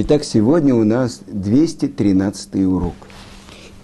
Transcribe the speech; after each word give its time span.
Итак, 0.00 0.22
сегодня 0.22 0.76
у 0.76 0.84
нас 0.84 1.22
213 1.26 2.54
урок. 2.66 2.94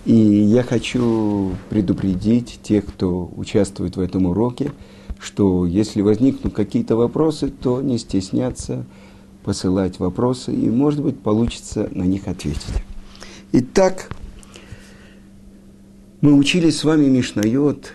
И 0.04 0.14
я 0.14 0.62
хочу 0.62 1.56
предупредить 1.70 2.60
тех, 2.62 2.86
кто 2.86 3.32
участвует 3.34 3.96
в 3.96 4.00
этом 4.00 4.26
уроке, 4.26 4.70
что 5.18 5.66
если 5.66 6.02
возникнут 6.02 6.54
какие-то 6.54 6.94
вопросы, 6.94 7.48
то 7.48 7.82
не 7.82 7.98
стесняться 7.98 8.86
посылать 9.42 9.98
вопросы, 9.98 10.54
и, 10.54 10.70
может 10.70 11.02
быть, 11.02 11.18
получится 11.18 11.88
на 11.90 12.04
них 12.04 12.28
ответить. 12.28 12.84
Итак, 13.50 14.08
мы 16.20 16.34
учились 16.34 16.78
с 16.78 16.84
вами 16.84 17.06
Мишнайот. 17.06 17.92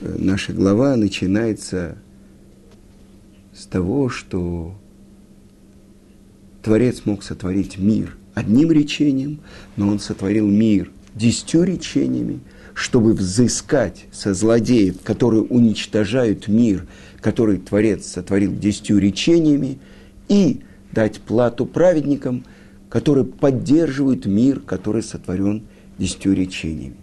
Наша 0.00 0.52
глава 0.52 0.96
начинается 0.96 1.96
с 3.54 3.66
того, 3.66 4.08
что 4.08 4.74
Творец 6.62 7.02
мог 7.04 7.22
сотворить 7.22 7.78
мир 7.78 8.16
одним 8.34 8.70
речением, 8.70 9.40
но 9.76 9.88
он 9.88 9.98
сотворил 9.98 10.46
мир 10.46 10.90
десятью 11.14 11.64
речениями, 11.64 12.40
чтобы 12.74 13.12
взыскать 13.12 14.06
со 14.12 14.34
злодеев, 14.34 15.00
которые 15.02 15.42
уничтожают 15.42 16.48
мир, 16.48 16.86
который 17.20 17.58
Творец 17.58 18.06
сотворил 18.06 18.54
десятью 18.54 18.98
речениями, 18.98 19.78
и 20.28 20.60
дать 20.92 21.20
плату 21.20 21.66
праведникам, 21.66 22.44
которые 22.88 23.24
поддерживают 23.24 24.26
мир, 24.26 24.60
который 24.60 25.02
сотворен 25.02 25.64
десятью 25.98 26.34
речениями. 26.34 26.96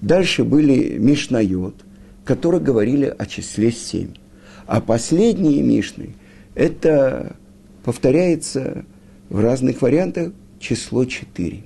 Дальше 0.00 0.44
были 0.44 0.98
Мишнайот, 0.98 1.74
которые 2.24 2.60
говорили 2.60 3.14
о 3.16 3.26
числе 3.26 3.70
семь. 3.70 4.14
А 4.66 4.80
последние 4.80 5.62
Мишны, 5.62 6.14
это 6.54 7.36
повторяется 7.84 8.84
в 9.28 9.40
разных 9.40 9.82
вариантах 9.82 10.32
число 10.58 11.04
4. 11.04 11.62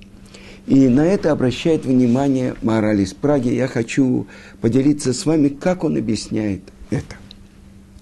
И 0.67 0.87
на 0.87 1.05
это 1.05 1.31
обращает 1.31 1.85
внимание 1.85 2.55
мораль 2.61 3.01
из 3.01 3.13
Праги. 3.13 3.49
Я 3.49 3.67
хочу 3.67 4.27
поделиться 4.61 5.13
с 5.13 5.25
вами, 5.25 5.49
как 5.49 5.83
он 5.83 5.97
объясняет 5.97 6.61
это. 6.89 7.15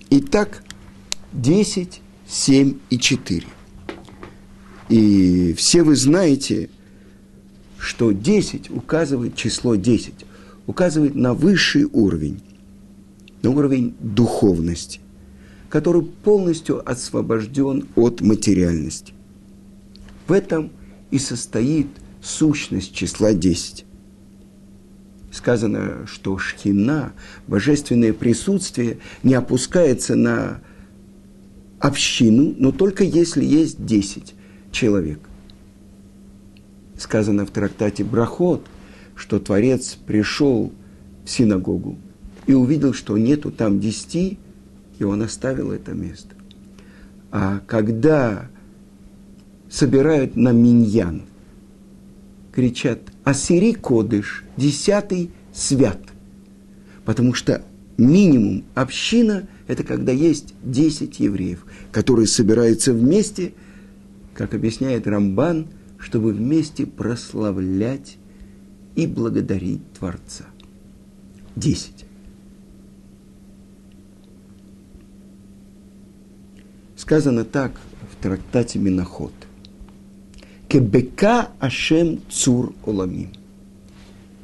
Итак, 0.09 0.63
10, 1.33 2.02
7 2.28 2.73
и 2.89 3.00
4. 3.00 3.44
И 4.89 5.53
все 5.58 5.83
вы 5.83 5.95
знаете, 5.95 6.69
что 7.78 8.11
10 8.11 8.69
указывает, 8.69 9.35
число 9.35 9.75
10, 9.75 10.13
указывает 10.66 11.16
на 11.16 11.33
высший 11.33 11.85
уровень, 11.85 12.41
на 13.44 13.52
уровень 13.52 13.95
духовности, 14.00 15.00
который 15.69 16.02
полностью 16.02 16.89
освобожден 16.89 17.88
от 17.95 18.22
материальности. 18.22 19.13
В 20.28 20.31
этом 20.33 20.72
и 21.09 21.20
состоит 21.20 21.88
сущность 22.22 22.94
числа 22.94 23.33
10. 23.33 23.86
Сказано, 25.31 26.06
что 26.08 26.38
шхина, 26.38 27.14
божественное 27.47 28.14
присутствие, 28.14 28.97
не 29.23 29.36
опускается 29.36 30.16
на 30.16 30.61
общину, 31.80 32.56
но 32.58 32.72
только 32.72 33.03
если 33.03 33.45
есть 33.45 33.86
10 33.86 34.34
человек. 34.72 35.19
Сказано 36.97 37.45
в 37.45 37.52
трактате 37.52 38.03
Брахот, 38.03 38.66
что 39.16 39.39
Творец 39.39 39.95
пришел 39.95 40.73
в 41.23 41.30
синагогу 41.30 41.97
и 42.47 42.53
увидел, 42.53 42.94
что 42.94 43.17
нету 43.17 43.52
там 43.52 43.80
десяти, 43.80 44.39
и 45.00 45.03
он 45.03 45.22
оставил 45.22 45.72
это 45.72 45.94
место. 45.94 46.36
А 47.31 47.59
когда 47.67 48.50
собирают 49.69 50.35
на 50.35 50.51
миньян. 50.51 51.23
Кричат 52.51 53.01
«Асири 53.23 53.73
кодыш», 53.73 54.43
десятый 54.57 55.31
свят. 55.53 55.99
Потому 57.05 57.33
что 57.33 57.63
минимум 57.97 58.63
община– 58.73 59.47
это 59.67 59.83
когда 59.83 60.11
есть 60.11 60.53
10 60.63 61.19
евреев, 61.19 61.66
которые 61.91 62.27
собираются 62.27 62.94
вместе, 62.94 63.53
как 64.33 64.53
объясняет 64.53 65.07
Рамбан, 65.07 65.67
чтобы 65.97 66.31
вместе 66.31 66.85
прославлять 66.85 68.17
и 68.95 69.07
благодарить 69.07 69.81
Творца. 69.94 70.45
Десять. 71.56 72.06
Сказано 76.95 77.45
так 77.45 77.79
в 78.11 78.22
трактате 78.22 78.79
Миноход. 78.79 79.33
Кебека 80.67 81.50
Ашем 81.59 82.19
Цур 82.29 82.73
Оламим. 82.85 83.29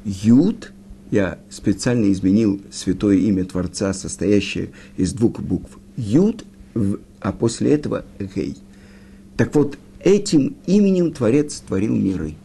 Юд, 0.06 0.72
я 1.10 1.38
специально 1.50 2.10
изменил 2.10 2.62
святое 2.72 3.16
имя 3.16 3.44
Творца, 3.44 3.92
состоящее 3.92 4.70
из 4.96 5.12
двух 5.12 5.40
букв. 5.40 5.78
Юд, 5.98 6.46
а 7.20 7.32
после 7.32 7.72
этого 7.72 8.06
Гей. 8.18 8.56
Так 9.36 9.54
вот, 9.54 9.76
этим 10.00 10.56
именем 10.66 11.12
Творец 11.12 11.60
творил 11.60 11.94
миры. 11.94 12.36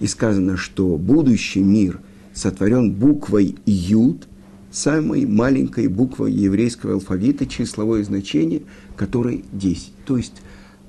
И 0.00 0.06
сказано, 0.06 0.56
что 0.56 0.96
будущий 0.96 1.60
мир 1.60 2.00
сотворен 2.32 2.92
буквой 2.92 3.56
Юд, 3.66 4.26
самой 4.70 5.26
маленькой 5.26 5.88
буквой 5.88 6.32
еврейского 6.32 6.94
алфавита, 6.94 7.44
числовое 7.44 8.04
значение, 8.04 8.62
которой 8.96 9.44
10. 9.52 9.92
То 10.06 10.16
есть 10.16 10.40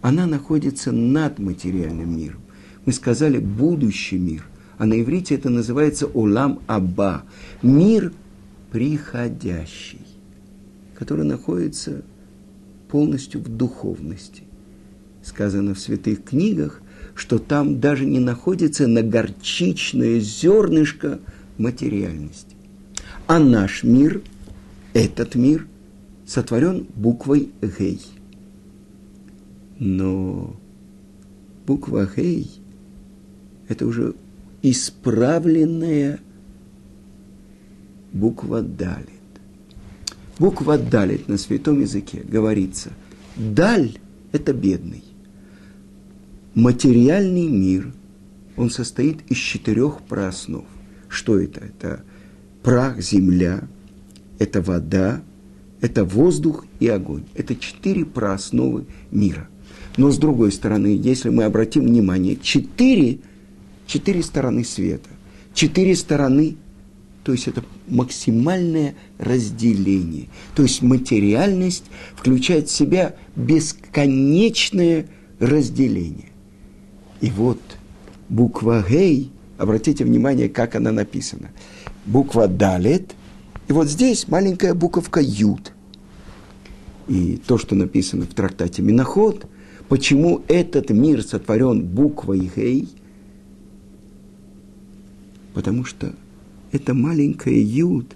она 0.03 0.25
находится 0.28 0.91
над 0.91 1.40
материальным 1.40 2.18
миром. 2.18 2.41
Мы 2.86 2.91
сказали 2.91 3.40
будущий 3.40 4.18
мир, 4.18 4.44
а 4.78 4.86
на 4.86 5.02
иврите 5.02 5.34
это 5.34 5.50
называется 5.50 6.08
Улам 6.08 6.59
Аба, 6.68 7.24
мир 7.62 8.12
приходящий, 8.69 10.02
который 10.94 11.24
находится 11.24 12.02
полностью 12.90 13.40
в 13.40 13.47
духовности. 13.47 14.44
Сказано 15.24 15.74
в 15.74 15.80
святых 15.80 16.25
книгах, 16.25 16.81
что 17.16 17.40
там 17.40 17.80
даже 17.80 18.06
не 18.06 18.19
находится 18.19 18.88
на 18.88 19.03
горчичное 19.03 20.19
зернышко 20.19 21.22
материальности. 21.58 22.58
А 23.25 23.40
наш 23.40 23.84
мир, 23.84 24.22
этот 24.94 25.36
мир, 25.36 25.66
сотворен 26.28 26.88
буквой 26.94 27.52
Гей– 27.62 28.02
но 29.79 30.56
буква 31.66 32.07
Хей– 32.07 32.51
это 33.67 33.85
уже 33.85 34.16
исправленная 34.61 36.19
буква 38.12 38.62
Далит. 38.62 39.09
Буква 40.39 40.78
Далит 40.78 41.28
на 41.28 41.38
святом 41.38 41.79
языке 41.81 42.23
говорится 42.28 42.91
«Даль»– 43.35 43.97
это 44.31 44.53
бедный. 44.53 45.03
Материальный 46.56 47.47
мир, 47.47 47.94
он 48.57 48.69
состоит 48.69 49.22
из 49.29 49.38
четырех 49.38 50.01
прооснов. 50.01 50.66
Что 51.07 51.39
это? 51.39 51.62
Это 51.62 52.03
прах, 52.62 53.01
земля, 53.01 53.67
это 54.39 54.62
вода, 54.62 55.22
это 55.81 56.06
воздух 56.06 56.66
и 56.79 56.88
огонь. 56.88 57.25
Это 57.35 57.56
четыре 57.56 58.06
проосновы 58.06 58.85
мира. 59.12 59.50
Но 59.97 60.09
с 60.09 60.17
другой 60.17 60.51
стороны, 60.51 61.00
если 61.01 61.29
мы 61.29 61.44
обратим 61.44 61.84
внимание, 61.84 62.38
четыре, 62.41 63.19
четыре 63.85 64.23
стороны 64.23 64.63
света, 64.63 65.09
четыре 65.53 65.95
стороны, 65.95 66.57
то 67.23 67.31
есть 67.31 67.47
это 67.47 67.63
максимальное 67.88 68.95
разделение. 69.17 70.28
То 70.56 70.63
есть 70.63 70.81
материальность 70.81 71.85
включает 72.16 72.69
в 72.69 72.72
себя 72.72 73.16
бесконечное 73.35 75.06
разделение. 75.39 76.31
И 77.21 77.30
вот 77.30 77.59
буква 78.30 78.83
Гей, 78.88 79.31
обратите 79.57 80.03
внимание, 80.03 80.50
как 80.50 80.75
она 80.75 80.92
написана. 80.92 81.51
Буква 82.06 82.48
Далет, 82.48 83.15
и 83.68 83.74
вот 83.74 83.88
здесь 83.88 84.27
маленькая 84.27 84.74
буковка 84.74 85.21
Юд. 85.21 85.71
И 87.07 87.39
то, 87.45 87.57
что 87.57 87.75
написано 87.75 88.25
в 88.25 88.33
трактате 88.33 88.81
Миноход– 88.81 89.45
Почему 89.89 90.44
этот 90.47 90.89
мир 90.89 91.21
сотворен 91.24 91.85
буквой 91.85 92.51
Гей? 92.56 92.89
Потому 95.53 95.85
что 95.85 96.13
эта 96.71 96.94
маленькая 96.94 97.59
Юд, 97.59 98.15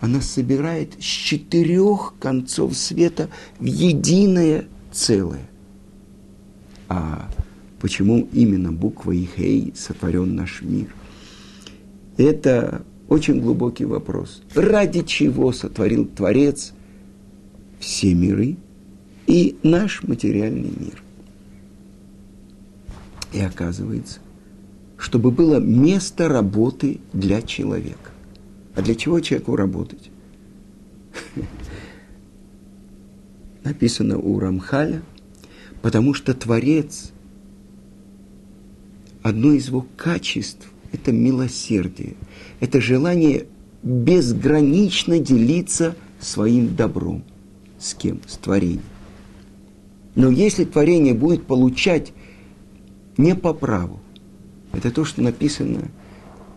она 0.00 0.20
собирает 0.20 0.94
с 0.94 1.04
четырех 1.04 2.14
концов 2.20 2.76
света 2.76 3.28
в 3.58 3.64
единое 3.64 4.66
целое. 4.92 5.48
А 6.88 7.28
почему 7.80 8.28
именно 8.32 8.70
буквой 8.70 9.28
Гей 9.36 9.72
сотворен 9.76 10.36
наш 10.36 10.62
мир? 10.62 10.94
Это 12.16 12.84
очень 13.08 13.40
глубокий 13.40 13.84
вопрос. 13.84 14.42
Ради 14.54 15.02
чего 15.02 15.52
сотворил 15.52 16.06
Творец 16.06 16.72
все 17.80 18.14
миры 18.14 18.56
и 19.26 19.56
наш 19.62 20.02
материальный 20.02 20.72
мир? 20.78 21.02
И 23.32 23.40
оказывается, 23.40 24.20
чтобы 24.96 25.30
было 25.30 25.58
место 25.58 26.28
работы 26.28 27.00
для 27.12 27.42
человека. 27.42 28.10
А 28.74 28.82
для 28.82 28.94
чего 28.94 29.20
человеку 29.20 29.56
работать? 29.56 30.10
Написано 33.64 34.18
у 34.18 34.38
Рамхаля, 34.38 35.02
потому 35.82 36.14
что 36.14 36.34
Творец, 36.34 37.12
одно 39.22 39.52
из 39.52 39.68
его 39.68 39.86
качеств– 39.96 40.70
это 40.92 41.12
милосердие, 41.12 42.14
это 42.60 42.80
желание 42.80 43.46
безгранично 43.82 45.18
делиться 45.18 45.96
своим 46.20 46.74
добром. 46.74 47.24
С 47.78 47.94
кем? 47.94 48.20
С 48.26 48.36
творением. 48.36 48.82
Но 50.14 50.30
если 50.30 50.64
творение 50.64 51.14
будет 51.14 51.46
получать 51.46 52.12
не 53.16 53.34
по 53.34 53.52
праву, 53.52 54.00
это 54.72 54.90
то, 54.90 55.04
что 55.04 55.22
написано 55.22 55.88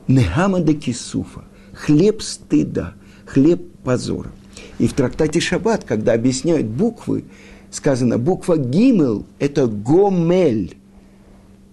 Нехама 0.07 0.59
де 0.59 0.73
Кисуфа, 0.73 1.43
хлеб 1.73 2.21
стыда, 2.21 2.93
хлеб 3.25 3.61
позора. 3.83 4.31
И 4.77 4.87
в 4.87 4.93
трактате 4.93 5.39
Шаббат, 5.39 5.83
когда 5.83 6.13
объясняют 6.13 6.67
буквы, 6.67 7.25
сказано, 7.71 8.17
буква 8.17 8.57
Гимел– 8.57 9.25
это 9.39 9.67
Гомель. 9.67 10.77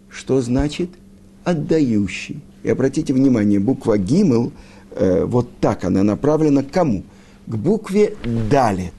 Что 0.08 0.40
значит? 0.40 0.90
Отдающий. 1.44 2.40
И 2.62 2.68
обратите 2.68 3.12
внимание, 3.12 3.58
буква 3.58 3.96
Гимел, 3.96 4.52
э, 4.90 5.24
вот 5.24 5.48
так 5.60 5.84
она 5.84 6.02
направлена 6.02 6.62
к 6.62 6.70
кому? 6.70 7.04
К 7.46 7.56
букве 7.56 8.16
Далет. 8.50 8.92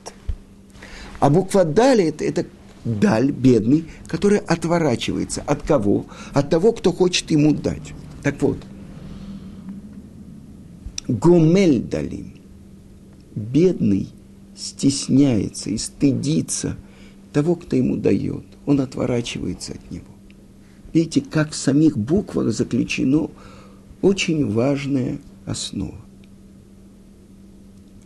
А 1.19 1.30
буква 1.30 1.66
Далет– 1.66 2.22
это 2.24 2.45
даль, 2.88 3.31
бедный, 3.31 3.86
который 4.07 4.39
отворачивается. 4.39 5.42
От 5.45 5.62
кого? 5.62 6.06
От 6.34 6.50
того, 6.50 6.72
кто 6.72 6.92
хочет 6.92 7.30
ему 7.31 7.54
дать. 7.54 7.94
Так 8.24 8.42
вот, 8.42 8.57
Гомель 11.07 11.81
Далим, 11.81 12.34
бедный, 13.36 14.10
стесняется 14.56 15.69
и 15.69 15.78
стыдится 15.78 16.75
того, 17.31 17.56
кто 17.56 17.75
ему 17.75 17.95
дает. 17.95 18.44
Он 18.66 18.81
отворачивается 18.81 19.74
от 19.74 19.92
него. 19.92 20.06
Видите, 20.94 21.22
как 21.22 21.51
в 21.51 21.56
самих 21.56 21.98
буквах 21.98 22.51
заключено 22.51 23.30
очень 24.01 24.50
важная 24.51 25.19
основа. 25.45 26.00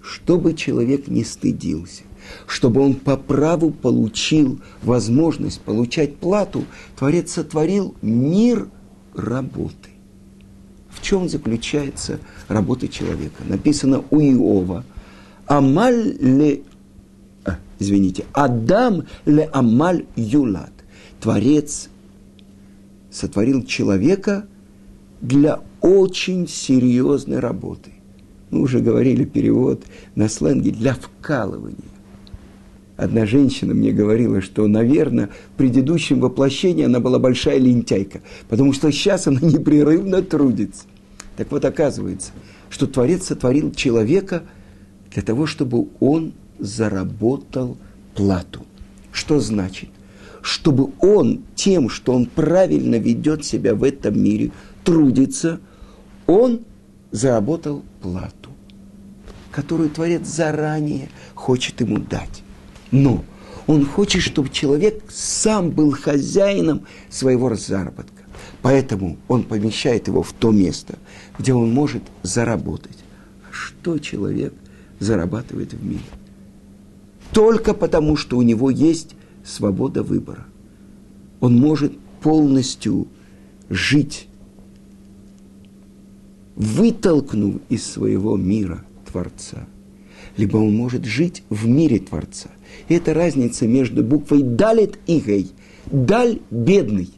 Чтобы 0.01 0.53
человек 0.53 1.07
не 1.07 1.23
стыдился, 1.23 2.03
чтобы 2.47 2.81
он 2.81 2.95
по 2.95 3.17
праву 3.17 3.71
получил 3.71 4.59
возможность 4.81 5.61
получать 5.61 6.17
плату, 6.17 6.65
Творец 6.97 7.31
сотворил 7.33 7.95
мир 8.01 8.67
работы. 9.15 9.89
В 10.89 11.01
чем 11.01 11.29
заключается 11.29 12.19
работа 12.47 12.87
человека? 12.87 13.43
Написано 13.47 14.03
у 14.11 14.19
Иова. 14.19 14.83
Амаль 15.47 16.15
ле... 16.19 16.61
А, 17.45 17.57
извините. 17.79 18.25
Адам 18.33 19.05
ле 19.25 19.49
амаль 19.51 20.05
юлат. 20.15 20.71
Творец 21.19 21.89
сотворил 23.09 23.63
человека 23.63 24.45
для 25.21 25.61
очень 25.81 26.47
серьезной 26.47 27.39
работы. 27.39 27.91
Мы 28.49 28.61
уже 28.61 28.79
говорили 28.79 29.23
перевод 29.23 29.83
на 30.15 30.27
сленге 30.27 30.71
для 30.71 30.93
вкалывания. 30.93 31.77
Одна 32.97 33.25
женщина 33.25 33.73
мне 33.73 33.91
говорила, 33.91 34.41
что, 34.41 34.67
наверное, 34.67 35.29
в 35.53 35.57
предыдущем 35.57 36.19
воплощении 36.19 36.85
она 36.85 36.99
была 36.99 37.19
большая 37.19 37.57
лентяйка, 37.57 38.21
потому 38.49 38.73
что 38.73 38.91
сейчас 38.91 39.27
она 39.27 39.39
непрерывно 39.41 40.21
трудится. 40.21 40.83
Так 41.37 41.51
вот, 41.51 41.65
оказывается, 41.65 42.31
что 42.69 42.87
Творец 42.87 43.25
сотворил 43.25 43.71
человека 43.71 44.43
для 45.11 45.23
того, 45.23 45.45
чтобы 45.45 45.87
он 45.99 46.33
заработал 46.59 47.77
плату. 48.15 48.65
Что 49.11 49.39
значит? 49.39 49.89
Чтобы 50.41 50.91
он 50.99 51.43
тем, 51.55 51.89
что 51.89 52.13
он 52.13 52.25
правильно 52.25 52.95
ведет 52.95 53.45
себя 53.45 53.75
в 53.75 53.83
этом 53.83 54.21
мире, 54.21 54.51
трудится, 54.83 55.59
он 56.27 56.61
заработал 57.11 57.83
плату, 58.01 58.49
которую 59.51 59.89
Творец 59.89 60.27
заранее 60.27 61.09
хочет 61.35 61.81
ему 61.81 61.97
дать. 61.97 62.40
Но 62.91 63.23
он 63.67 63.85
хочет, 63.85 64.21
чтобы 64.21 64.49
человек 64.49 65.03
сам 65.09 65.71
был 65.71 65.91
хозяином 65.91 66.85
своего 67.09 67.55
заработка. 67.55 68.11
Поэтому 68.61 69.17
он 69.27 69.43
помещает 69.43 70.07
его 70.07 70.23
в 70.23 70.33
то 70.33 70.51
место, 70.51 70.99
где 71.39 71.53
он 71.53 71.71
может 71.73 72.03
заработать. 72.21 72.97
Что 73.49 73.97
человек 73.97 74.53
зарабатывает 74.99 75.73
в 75.73 75.83
мире? 75.83 76.01
Только 77.31 77.73
потому, 77.73 78.17
что 78.17 78.37
у 78.37 78.41
него 78.41 78.69
есть 78.69 79.15
свобода 79.45 80.03
выбора. 80.03 80.45
Он 81.39 81.55
может 81.55 81.97
полностью 82.21 83.07
жить, 83.69 84.27
вытолкнув 86.55 87.61
из 87.69 87.85
своего 87.85 88.37
мира 88.37 88.83
Творца. 89.09 89.65
Либо 90.37 90.57
он 90.57 90.75
может 90.75 91.05
жить 91.05 91.43
в 91.49 91.67
мире 91.67 91.99
Творца– 91.99 92.49
это 92.87 93.13
разница 93.13 93.67
между 93.67 94.03
буквой 94.03 94.43
«далит» 94.43 94.99
и 95.07 95.19
«гей». 95.19 95.51
«Даль»– 95.91 96.39
бедный. 96.51 97.09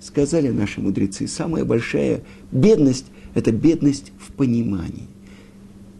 Сказали 0.00 0.48
наши 0.48 0.80
мудрецы, 0.80 1.26
самая 1.26 1.64
большая 1.64 2.22
бедность– 2.52 3.06
это 3.34 3.52
бедность 3.52 4.12
в 4.18 4.32
понимании, 4.32 5.08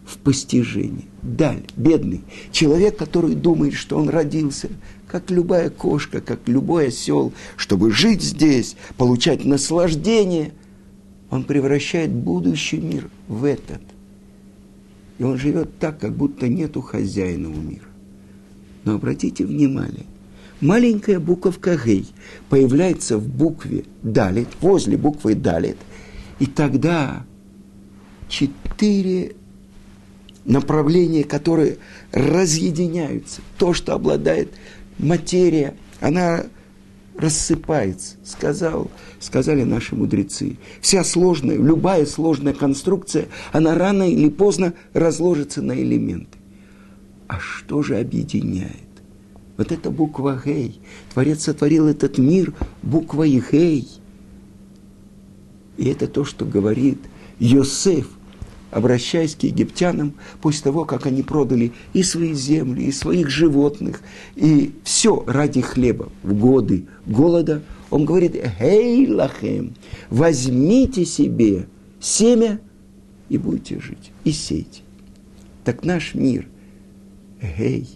в 0.05 0.17
постижении. 0.17 1.05
Даль, 1.23 1.63
бедный. 1.75 2.21
Человек, 2.51 2.97
который 2.97 3.33
думает, 3.33 3.73
что 3.73 3.97
он 3.97 4.09
родился, 4.09 4.69
как 5.07 5.31
любая 5.31 5.69
кошка, 5.69 6.21
как 6.21 6.47
любой 6.47 6.89
осел, 6.89 7.33
чтобы 7.57 7.91
жить 7.91 8.21
здесь, 8.21 8.75
получать 8.97 9.43
наслаждение, 9.43 10.51
он 11.31 11.43
превращает 11.43 12.11
будущий 12.11 12.77
мир 12.77 13.09
в 13.27 13.43
этот. 13.43 13.81
И 15.17 15.23
он 15.23 15.37
живет 15.37 15.79
так, 15.79 15.99
как 15.99 16.15
будто 16.15 16.47
нету 16.47 16.81
хозяина 16.81 17.49
у 17.49 17.55
мира. 17.55 17.87
Но 18.85 18.93
обратите 18.95 19.45
внимание, 19.45 20.05
маленькая 20.61 21.19
буковка 21.19 21.75
«гей» 21.75 22.07
появляется 22.49 23.17
в 23.17 23.27
букве 23.27 23.83
«далит», 24.03 24.47
возле 24.61 24.95
буквы 24.95 25.35
«далит», 25.35 25.77
и 26.39 26.45
тогда 26.45 27.25
четыре 28.29 29.35
направления, 30.45 31.23
которые 31.23 31.77
разъединяются. 32.11 33.41
То, 33.57 33.73
что 33.73 33.93
обладает 33.93 34.53
материя, 34.99 35.75
она 35.99 36.43
рассыпается, 37.17 38.15
сказал, 38.23 38.91
сказали 39.19 39.63
наши 39.63 39.95
мудрецы. 39.95 40.57
Вся 40.81 41.03
сложная, 41.03 41.57
любая 41.57 42.05
сложная 42.05 42.53
конструкция, 42.53 43.27
она 43.51 43.75
рано 43.75 44.09
или 44.09 44.29
поздно 44.29 44.73
разложится 44.93 45.61
на 45.61 45.73
элементы. 45.73 46.37
А 47.27 47.39
что 47.39 47.81
же 47.81 47.97
объединяет? 47.97 48.71
Вот 49.57 49.71
эта 49.71 49.89
буква 49.89 50.41
Гей. 50.43 50.79
Творец 51.13 51.43
сотворил 51.43 51.87
этот 51.87 52.17
мир 52.17 52.53
буквой 52.83 53.41
Гей. 53.51 53.87
И 55.77 55.87
это 55.87 56.07
то, 56.07 56.23
что 56.23 56.45
говорит 56.45 56.99
Йосеф, 57.39 58.07
обращаясь 58.71 59.35
к 59.35 59.43
египтянам 59.43 60.13
после 60.41 60.63
того, 60.63 60.85
как 60.85 61.05
они 61.05 61.23
продали 61.23 61.71
и 61.93 62.03
свои 62.03 62.33
земли, 62.33 62.83
и 62.83 62.91
своих 62.91 63.29
животных, 63.29 64.01
и 64.35 64.73
все 64.83 65.23
ради 65.25 65.61
хлеба 65.61 66.09
в 66.23 66.33
годы 66.33 66.85
голода. 67.05 67.63
Он 67.89 68.05
говорит, 68.05 68.35
«Гей 68.59 69.07
лахем, 69.09 69.73
возьмите 70.09 71.05
себе 71.05 71.67
семя 71.99 72.59
и 73.29 73.37
будете 73.37 73.79
жить, 73.79 74.11
и 74.23 74.31
сейте». 74.31 74.81
Так 75.63 75.83
наш 75.83 76.13
мир– 76.13 76.47
Эй, 77.57 77.87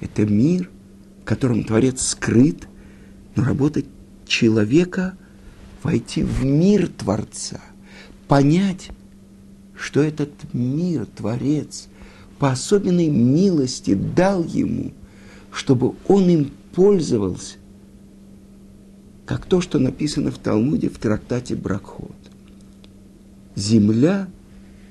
это 0.00 0.26
мир, 0.26 0.70
в 1.22 1.24
котором 1.24 1.64
Творец 1.64 2.02
скрыт, 2.02 2.68
но 3.36 3.44
работа 3.44 3.82
человека– 4.26 5.16
войти 5.82 6.22
в 6.22 6.44
мир 6.44 6.88
Творца, 6.88 7.60
понять, 8.28 8.90
что 9.74 10.02
этот 10.02 10.30
мир 10.52 11.06
Творец 11.06 11.88
по 12.38 12.50
особенной 12.50 13.08
милости 13.08 13.94
дал 13.94 14.44
ему, 14.44 14.92
чтобы 15.52 15.94
он 16.06 16.28
им 16.28 16.50
пользовался, 16.74 17.56
как 19.26 19.46
то, 19.46 19.60
что 19.60 19.78
написано 19.78 20.30
в 20.30 20.38
Талмуде 20.38 20.88
в 20.88 20.98
трактате 20.98 21.54
Бракхот. 21.54 22.16
Земля 23.56 24.28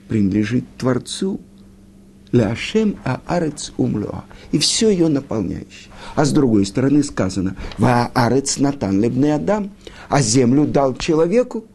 принадлежит 0.07 0.65
Творцу– 0.77 1.41
Ляшем 2.31 2.97
аарец 3.03 3.73
умлоа. 3.77 4.23
И 4.51 4.59
все 4.59 4.89
ее 4.89 5.07
наполняющее. 5.07 5.91
А 6.15 6.25
с 6.25 6.31
другой 6.31 6.65
стороны 6.65 7.03
сказано, 7.03 7.55
ва 7.77 8.11
аарец 8.13 8.57
натан 8.57 9.01
лебне 9.01 9.33
адам. 9.35 9.71
а 10.09 10.21
землю 10.21 10.65
дал 10.65 10.95
человеку. 10.95 11.65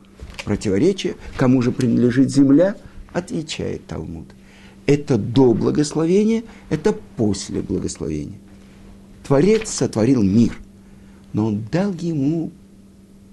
Противоречие, 0.44 1.16
кому 1.36 1.62
же 1.62 1.72
принадлежит 1.72 2.30
земля, 2.30 2.76
отвечает 3.12 3.86
Талмуд. 3.86 4.26
Это 4.86 5.16
до 5.16 5.54
благословения, 5.54 6.44
это 6.68 6.92
после 7.16 7.62
благословения. 7.62 8.38
Творец 9.26 9.70
сотворил 9.70 10.22
мир, 10.22 10.54
но 11.32 11.46
он 11.46 11.64
дал 11.72 11.94
ему, 11.94 12.52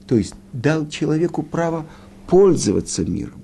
то 0.08 0.16
есть 0.16 0.34
дал 0.54 0.88
человеку 0.88 1.44
право 1.44 1.86
пользоваться 2.28 3.04
миром. 3.04 3.42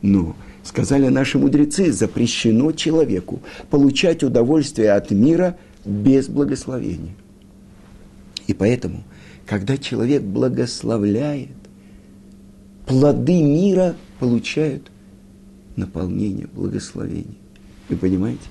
Но, 0.00 0.36
сказали 0.64 1.08
наши 1.08 1.38
мудрецы, 1.38 1.92
запрещено 1.92 2.72
человеку 2.72 3.40
получать 3.70 4.24
удовольствие 4.24 4.92
от 4.92 5.10
мира 5.10 5.56
без 5.84 6.28
благословения. 6.28 7.14
И 8.46 8.54
поэтому, 8.54 9.04
когда 9.46 9.76
человек 9.76 10.22
благословляет, 10.22 11.50
плоды 12.86 13.42
мира 13.42 13.94
получают 14.18 14.90
наполнение, 15.76 16.46
благословение. 16.46 17.36
Вы 17.88 17.96
понимаете? 17.96 18.42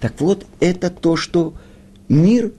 Так 0.00 0.20
вот, 0.20 0.46
это 0.60 0.90
то, 0.90 1.16
что 1.16 1.54
мир 2.08 2.52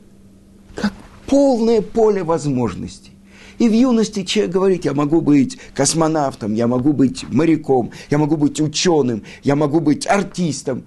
как 0.76 0.94
полное 1.26 1.82
поле 1.82 2.24
возможностей. 2.24 3.12
И 3.58 3.68
в 3.68 3.74
юности 3.74 4.24
человек 4.24 4.54
говорит, 4.54 4.86
я 4.86 4.94
могу 4.94 5.22
быть 5.22 5.58
космонавтом, 5.74 6.54
я 6.54 6.68
могу 6.68 6.94
быть 6.94 7.28
моряком, 7.30 7.92
я 8.10 8.18
могу 8.18 8.38
быть 8.38 8.62
ученым, 8.62 9.24
я 9.44 9.56
могу 9.56 9.80
быть 9.80 10.06
артистом. 10.06 10.84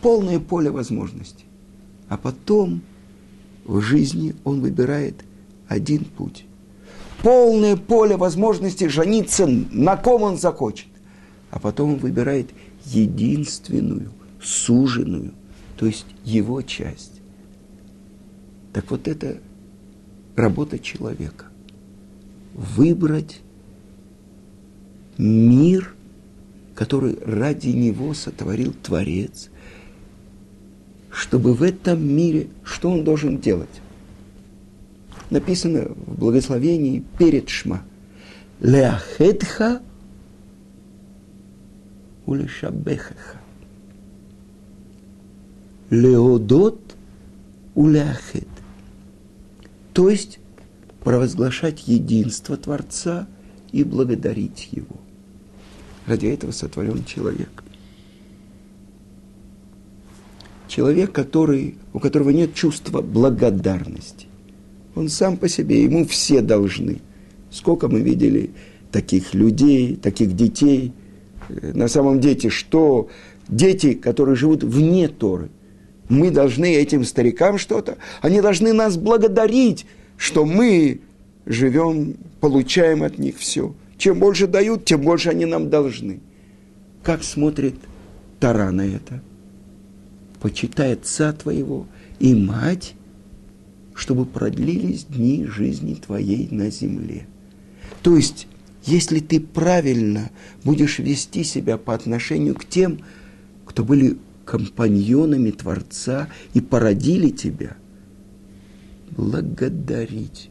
Полное 0.00 0.38
поле 0.38 0.70
возможностей. 0.70 1.46
А 2.08 2.16
потом 2.16 2.82
в 3.64 3.80
жизни 3.80 4.36
он 4.44 4.60
выбирает 4.60 5.24
один 5.66 6.04
путь. 6.04 6.44
Полное 7.22 7.76
поле 7.76 8.16
возможностей 8.16 8.88
жениться 8.88 9.46
на 9.46 9.96
ком 9.96 10.22
он 10.22 10.38
захочет. 10.38 10.86
А 11.50 11.58
потом 11.58 11.94
он 11.94 11.98
выбирает 11.98 12.50
единственную, 12.84 14.12
суженную, 14.40 15.32
то 15.76 15.86
есть 15.86 16.06
его 16.24 16.62
часть. 16.62 17.20
Так 18.72 18.90
вот 18.90 19.08
это 19.08 19.38
работа 20.36 20.78
человека. 20.78 21.47
Выбрать 22.58 23.40
мир, 25.16 25.94
который 26.74 27.16
ради 27.24 27.68
него 27.68 28.14
сотворил 28.14 28.72
Творец, 28.82 29.48
чтобы 31.08 31.54
в 31.54 31.62
этом 31.62 32.04
мире, 32.04 32.48
что 32.64 32.90
он 32.90 33.04
должен 33.04 33.38
делать? 33.38 33.80
Написано 35.30 35.84
в 35.84 36.18
благословении 36.18 37.04
перед 37.16 37.48
Шма. 37.48 37.84
Леахедха 38.58 39.80
улешабехаха. 42.26 43.38
Леодот 45.90 46.96
уляхет. 47.76 48.48
То 49.92 50.10
есть 50.10 50.40
провозглашать 51.02 51.86
единство 51.86 52.56
Творца 52.56 53.26
и 53.72 53.84
благодарить 53.84 54.68
Его. 54.72 54.96
Ради 56.06 56.26
этого 56.26 56.52
сотворен 56.52 57.04
человек. 57.04 57.62
Человек, 60.68 61.12
который, 61.12 61.76
у 61.92 61.98
которого 61.98 62.30
нет 62.30 62.54
чувства 62.54 63.00
благодарности. 63.00 64.26
Он 64.94 65.08
сам 65.08 65.36
по 65.36 65.48
себе, 65.48 65.82
ему 65.82 66.06
все 66.06 66.40
должны. 66.40 67.00
Сколько 67.50 67.88
мы 67.88 68.00
видели 68.00 68.50
таких 68.90 69.34
людей, 69.34 69.96
таких 69.96 70.34
детей. 70.34 70.92
На 71.48 71.88
самом 71.88 72.20
деле, 72.20 72.50
что 72.50 73.08
дети, 73.48 73.94
которые 73.94 74.36
живут 74.36 74.62
вне 74.62 75.08
Торы, 75.08 75.50
мы 76.08 76.30
должны 76.30 76.74
этим 76.74 77.04
старикам 77.04 77.58
что-то, 77.58 77.98
они 78.22 78.40
должны 78.40 78.72
нас 78.72 78.96
благодарить, 78.96 79.86
что 80.18 80.44
мы 80.44 81.00
живем, 81.46 82.16
получаем 82.40 83.02
от 83.02 83.18
них 83.18 83.38
все. 83.38 83.74
Чем 83.96 84.18
больше 84.18 84.46
дают, 84.46 84.84
тем 84.84 85.00
больше 85.00 85.30
они 85.30 85.46
нам 85.46 85.70
должны. 85.70 86.20
Как 87.02 87.24
смотрит 87.24 87.76
Тара 88.38 88.70
на 88.70 88.82
это? 88.82 89.22
Почитай 90.40 90.92
отца 90.92 91.32
твоего 91.32 91.86
и 92.18 92.34
мать, 92.34 92.94
чтобы 93.94 94.26
продлились 94.26 95.04
дни 95.04 95.46
жизни 95.46 95.94
твоей 95.94 96.48
на 96.50 96.70
земле. 96.70 97.26
То 98.02 98.16
есть, 98.16 98.46
если 98.84 99.20
ты 99.20 99.40
правильно 99.40 100.30
будешь 100.64 100.98
вести 100.98 101.44
себя 101.44 101.78
по 101.78 101.94
отношению 101.94 102.54
к 102.54 102.64
тем, 102.64 103.00
кто 103.64 103.84
были 103.84 104.18
компаньонами 104.44 105.50
Творца 105.50 106.28
и 106.54 106.60
породили 106.60 107.30
тебя, 107.30 107.76
благодарить. 109.16 110.50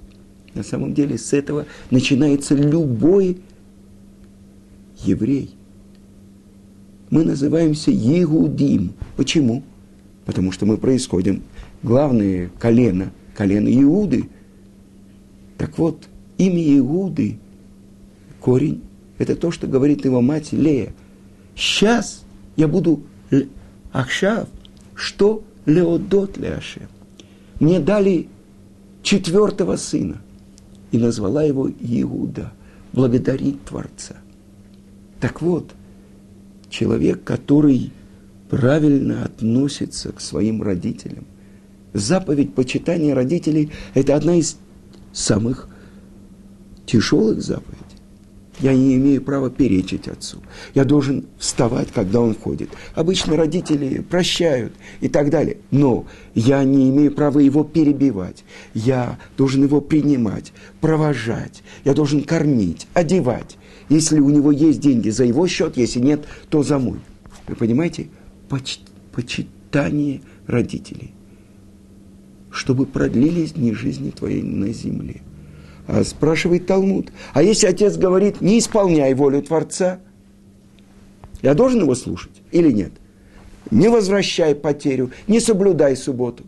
На 0.54 0.64
самом 0.64 0.94
деле 0.94 1.18
с 1.18 1.34
этого 1.34 1.66
начинается 1.92 2.56
любой 2.56 3.38
еврей. 5.04 5.56
Мы 7.10 7.24
называемся 7.24 7.92
Егудим. 7.92 8.94
Почему? 9.16 9.64
Потому 10.26 10.52
что 10.52 10.66
мы 10.66 10.78
происходим, 10.78 11.44
главное 11.84 12.50
колено, 12.60 13.12
колено 13.36 13.70
Иуды. 13.70 14.30
Так 15.58 15.78
вот, 15.78 16.08
имя 16.38 16.78
Иуды, 16.80 17.38
корень, 18.42 18.82
это 19.18 19.36
то, 19.36 19.52
что 19.52 19.68
говорит 19.68 20.06
его 20.06 20.22
мать 20.22 20.52
Лея. 20.52 20.94
Сейчас 21.56 22.24
я 22.56 22.68
буду 22.68 23.04
Ахшав, 23.92 24.50
что 24.96 25.44
Леодот 25.66 26.38
Леашем. 26.38 26.88
Мне 27.60 27.80
дали 27.80 28.28
четвертого 29.08 29.78
сына 29.78 30.18
и 30.92 30.98
назвала 30.98 31.42
его 31.42 31.70
Иуда, 31.70 32.52
благодарить 32.92 33.64
Творца. 33.64 34.18
Так 35.22 35.42
вот, 35.42 35.72
человек, 36.70 37.24
который 37.24 37.94
правильно 38.50 39.24
относится 39.24 40.12
к 40.12 40.20
своим 40.20 40.62
родителям, 40.62 41.24
заповедь 41.94 42.54
почитания 42.54 43.16
родителей– 43.16 43.72
это 43.94 44.14
одна 44.14 44.36
из 44.36 44.58
самых 45.14 45.70
тяжелых 46.86 47.42
заповедей. 47.42 47.87
Я 48.60 48.74
не 48.74 48.96
имею 48.96 49.22
права 49.22 49.52
перечить 49.52 50.08
отцу. 50.08 50.42
Я 50.74 50.84
должен 50.84 51.26
вставать, 51.38 51.92
когда 51.92 52.22
он 52.22 52.34
входит. 52.34 52.72
Обычно 52.96 53.38
родители 53.38 54.02
прощают 54.02 54.74
и 55.00 55.10
так 55.10 55.30
далее. 55.30 55.58
Но 55.70 56.08
я 56.34 56.64
не 56.64 56.90
имею 56.90 57.12
права 57.12 57.40
его 57.40 57.64
перебивать. 57.64 58.44
Я 58.74 59.20
должен 59.38 59.64
его 59.64 59.80
принимать, 59.80 60.54
провожать. 60.82 61.62
Я 61.86 61.94
должен 61.94 62.24
кормить, 62.24 62.88
одевать. 62.96 63.58
Если 63.90 64.20
у 64.20 64.30
него 64.30 64.52
есть 64.52 64.80
деньги 64.80 65.10
за 65.10 65.24
его 65.24 65.48
счет, 65.48 65.78
если 65.78 66.00
нет, 66.00 66.26
то 66.50 66.64
за 66.64 66.80
мой. 66.80 67.00
Вы 67.48 67.56
понимаете? 67.56 68.08
Поч 68.50 68.80
почитание 69.12 70.22
родителей. 70.48 71.14
Чтобы 72.50 72.88
продлились 72.88 73.54
дни 73.54 73.74
жизни 73.74 74.10
твоей 74.10 74.42
на 74.42 74.74
земле. 74.74 75.22
А 75.88 76.04
спрашивает 76.04 76.68
Талмуд. 76.68 77.12
А 77.34 77.42
если 77.42 77.68
отец 77.68 77.96
говорит, 77.96 78.42
не 78.42 78.60
исполняй 78.60 79.14
волю 79.14 79.42
Творца, 79.42 80.00
я 81.42 81.54
должен 81.54 81.82
его 81.82 81.96
слушать 81.96 82.42
или 82.52 82.72
нет? 82.72 82.92
Не 83.72 83.90
возвращай 83.90 84.54
потерю, 84.54 85.12
не 85.28 85.40
соблюдай 85.40 85.96
субботу. 85.96 86.44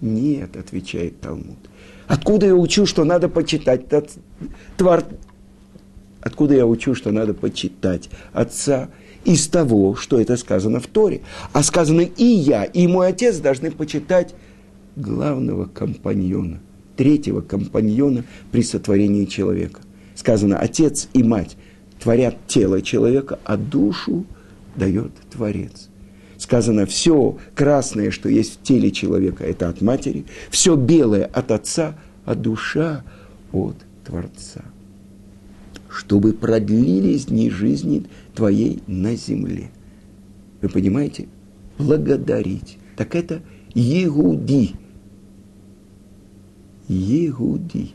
Нет, 0.00 0.56
отвечает 0.56 1.20
Талмуд. 1.20 1.58
Откуда 2.06 2.46
я 2.46 2.54
учу, 2.54 2.86
что 2.86 3.04
надо 3.04 3.28
почитать 3.28 3.86
твор... 4.76 5.04
Откуда 6.20 6.54
я 6.54 6.66
учу, 6.66 6.94
что 6.94 7.10
надо 7.10 7.34
почитать 7.34 8.08
отца? 8.32 8.88
Из 9.24 9.48
того, 9.48 9.96
что 9.96 10.20
это 10.20 10.36
сказано 10.36 10.78
в 10.78 10.86
Торе. 10.86 11.22
А 11.52 11.64
сказано 11.64 12.02
и 12.02 12.24
я, 12.24 12.62
и 12.62 12.86
мой 12.86 13.08
отец 13.08 13.38
должны 13.38 13.72
почитать 13.72 14.34
главного 14.94 15.64
компаньона 15.64 16.60
третьего 16.96 17.40
компаньона 17.40 18.24
при 18.50 18.62
сотворении 18.62 19.26
человека. 19.26 19.80
Сказано, 20.14 20.58
отец 20.58 21.08
и 21.12 21.22
мать 21.22 21.56
творят 22.00 22.36
тело 22.46 22.82
человека, 22.82 23.38
а 23.44 23.56
душу 23.56 24.24
дает 24.74 25.12
Творец. 25.30 25.88
Сказано, 26.38 26.86
все 26.86 27.38
красное, 27.54 28.10
что 28.10 28.28
есть 28.28 28.54
в 28.54 28.62
теле 28.62 28.90
человека, 28.90 29.44
это 29.44 29.68
от 29.68 29.80
матери, 29.80 30.26
все 30.50 30.76
белое 30.76 31.24
от 31.24 31.50
отца, 31.50 31.96
а 32.24 32.34
душа 32.34 33.04
от 33.52 33.76
Творца. 34.04 34.62
Чтобы 35.88 36.34
продлились 36.34 37.26
дни 37.26 37.50
жизни 37.50 38.04
твоей 38.34 38.82
на 38.86 39.16
земле. 39.16 39.70
Вы 40.60 40.68
понимаете? 40.68 41.26
Благодарить. 41.78 42.78
Так 42.96 43.14
это 43.14 43.40
Егуди– 43.74 44.74
Егуди. 46.88 47.92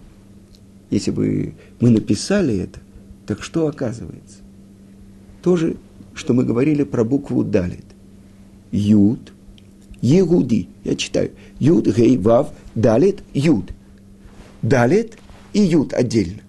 если 0.90 1.12
бы 1.12 1.54
мы 1.80 1.90
написали 1.90 2.58
это, 2.58 2.80
так 3.26 3.44
что 3.44 3.68
оказывается? 3.68 4.38
То 5.42 5.56
же, 5.56 5.78
что 6.14 6.34
мы 6.34 6.44
говорили 6.44 6.84
про 6.84 7.04
букву 7.04 7.44
Далит. 7.44 7.86
Юд, 8.72 9.34
Егуди. 10.02 10.68
Я 10.84 10.96
читаю. 10.96 11.32
Юд, 11.60 11.88
Гей, 11.88 12.18
Вав, 12.18 12.52
Далит, 12.76 13.24
Юд. 13.34 13.72
Далит 14.62 15.18
и 15.54 15.62
Юд 15.62 15.94
отдельно. 15.94 16.42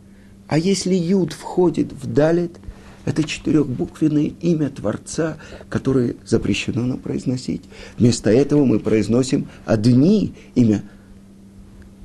А 0.49 0.59
если 0.59 0.95
Юд 0.95 1.33
входит 1.33 1.93
в 1.93 2.13
Далит, 2.13 2.57
это 3.05 3.25
четырехбуквенное 3.25 4.33
имя 4.41 4.69
Творца, 4.71 5.39
которое 5.69 6.15
запрещено 6.25 6.83
нам 6.83 6.99
произносить. 6.99 7.63
Вместо 7.99 8.31
этого 8.31 8.65
мы 8.65 8.79
произносим 8.79 9.49
одни 9.65 10.35
имя 10.55 10.83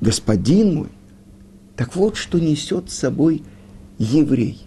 Господин 0.00 0.74
мой. 0.74 0.88
Так 1.76 1.96
вот, 1.96 2.16
что 2.16 2.38
несет 2.38 2.90
с 2.90 2.94
собой 2.94 3.42
еврей. 3.98 4.58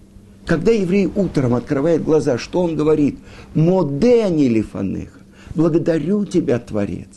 Когда 0.46 0.72
еврей 0.72 1.10
утром 1.14 1.54
открывает 1.56 2.04
глаза, 2.04 2.38
что 2.38 2.62
он 2.62 2.76
говорит? 2.76 3.20
Модеани 3.54 4.48
лифанеха. 4.48 5.20
Благодарю 5.56 6.26
тебя, 6.26 6.60
Творец. 6.60 7.10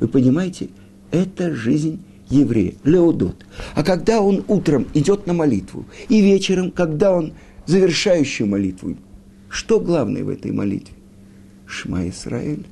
Вы 0.00 0.08
понимаете, 0.08 0.68
это 1.10 1.54
жизнь 1.54 2.02
еврея, 2.28 2.74
Леодот. 2.84 3.46
А 3.74 3.82
когда 3.82 4.20
он 4.20 4.44
утром 4.48 4.86
идет 4.94 5.26
на 5.26 5.32
молитву, 5.32 5.84
и 6.08 6.20
вечером, 6.20 6.70
когда 6.70 7.12
он 7.12 7.32
завершающую 7.66 8.48
молитву, 8.48 8.96
что 9.48 9.80
главное 9.80 10.24
в 10.24 10.28
этой 10.28 10.52
молитве? 10.52 10.94
Шма 11.66 12.08
Исраэль. 12.08 12.66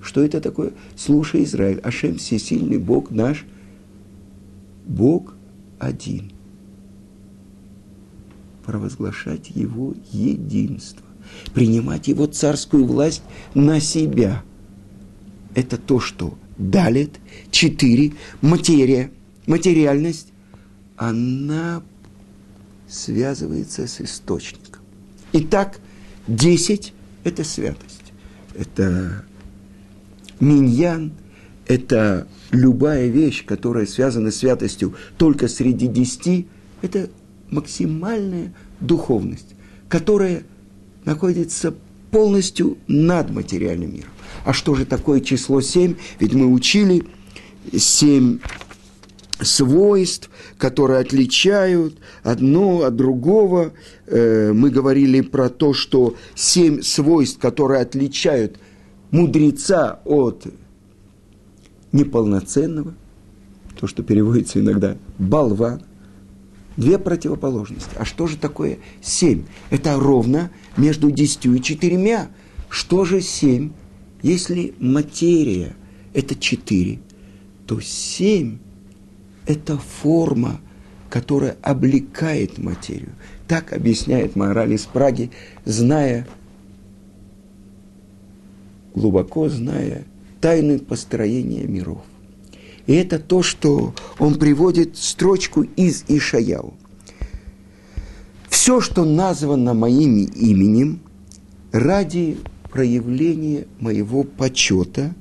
Что 0.00 0.22
это 0.22 0.40
такое? 0.40 0.72
Слушай, 0.94 1.44
Израиль, 1.44 1.80
Ашем 1.80 2.18
всесильный 2.18 2.78
Бог 2.78 3.10
наш, 3.10 3.44
Бог 4.86 5.34
один. 5.78 6.32
Провозглашать 8.64 9.50
Его 9.50 9.94
единство, 10.12 11.04
принимать 11.52 12.08
Его 12.08 12.26
царскую 12.26 12.86
власть 12.86 13.22
на 13.54 13.80
себя. 13.80 14.42
Это 15.54 15.76
то, 15.76 16.00
что 16.00 16.38
далит, 16.56 17.20
четыре, 17.50 18.14
материя, 18.40 19.10
материальность, 19.46 20.28
она 20.96 21.82
связывается 22.88 23.86
с 23.86 24.00
источником. 24.00 24.82
Итак, 25.32 25.80
десять– 26.26 26.92
это 27.24 27.44
святость. 27.44 28.12
Это 28.54 29.24
миньян, 30.40 31.12
это 31.66 32.26
любая 32.50 33.08
вещь, 33.08 33.44
которая 33.44 33.86
связана 33.86 34.30
с 34.30 34.36
святостью 34.36 34.94
только 35.18 35.48
среди 35.48 35.86
десяти, 35.86 36.46
это 36.82 37.10
максимальная 37.50 38.54
духовность, 38.80 39.54
которая 39.88 40.44
находится 41.04 41.74
полностью 42.10 42.78
над 42.86 43.30
материальным 43.30 43.94
миром. 43.94 44.10
А 44.44 44.52
что 44.52 44.74
же 44.74 44.86
такое 44.86 45.20
число 45.20 45.60
семь? 45.60 45.96
Ведь 46.20 46.34
мы 46.34 46.46
учили 46.46 47.04
семь 47.76 48.38
свойств, 49.40 50.30
которые 50.56 51.00
отличают 51.00 51.98
одно 52.22 52.82
от 52.82 52.96
другого. 52.96 53.72
Э, 54.06 54.52
мы 54.52 54.70
говорили 54.70 55.20
про 55.20 55.48
то, 55.48 55.74
что 55.74 56.14
семь 56.34 56.80
свойств, 56.80 57.38
которые 57.38 57.82
отличают 57.82 58.58
мудреца 59.10 60.00
от 60.04 60.46
неполноценного, 61.96 62.94
то, 63.78 63.86
что 63.86 64.02
переводится 64.02 64.60
иногда 64.60 64.96
болван, 65.18 65.82
две 66.76 66.98
противоположности. 66.98 67.90
А 67.96 68.04
что 68.04 68.26
же 68.26 68.36
такое 68.36 68.78
семь? 69.02 69.44
Это 69.70 69.96
ровно 69.96 70.50
между 70.76 71.10
десятью 71.10 71.54
и 71.54 71.62
четырьмя. 71.62 72.28
Что 72.68 73.04
же 73.04 73.20
семь? 73.20 73.72
Если 74.22 74.74
материя– 74.78 75.74
это 76.14 76.34
четыре, 76.34 77.00
то 77.66 77.80
семь– 77.80 78.58
это 79.46 79.78
форма, 79.78 80.60
которая 81.10 81.56
облекает 81.62 82.58
материю. 82.58 83.12
Так 83.46 83.72
объясняет 83.72 84.36
мораль 84.36 84.72
из 84.72 84.84
Праги, 84.86 85.30
зная, 85.64 86.26
глубоко 88.94 89.48
зная 89.48 90.04
тайны 90.46 90.78
построения 90.78 91.64
миров. 91.64 92.02
И 92.86 92.94
это 92.94 93.18
то, 93.18 93.42
что 93.42 93.92
он 94.20 94.38
приводит 94.38 94.96
строчку 94.96 95.62
из 95.62 96.04
Ишаяу. 96.06 96.74
Все, 98.48 98.80
что 98.80 99.04
названо 99.04 99.74
моим 99.74 100.24
именем, 100.26 101.00
ради 101.72 102.38
проявления 102.70 103.66
моего 103.80 104.22
почета, 104.22 105.16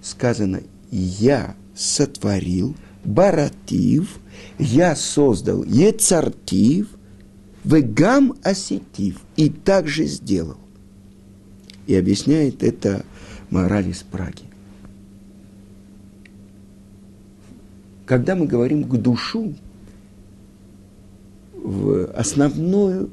сказано, 0.00 0.60
я 0.92 1.56
сотворил, 1.74 2.76
баратив, 3.04 4.20
я 4.60 4.94
создал 4.94 5.64
ецартив, 5.64 6.86
вегам 7.64 8.36
осетив, 8.44 9.22
и 9.34 9.48
также 9.50 10.04
сделал. 10.04 10.58
И 11.86 11.94
объясняет 11.94 12.62
это 12.62 13.04
мораль 13.50 13.88
из 13.88 14.02
Праги. 14.02 14.42
Когда 18.04 18.34
мы 18.36 18.46
говорим 18.46 18.84
к 18.84 18.96
душу, 18.96 19.54
в 21.54 22.06
основную 22.12 23.10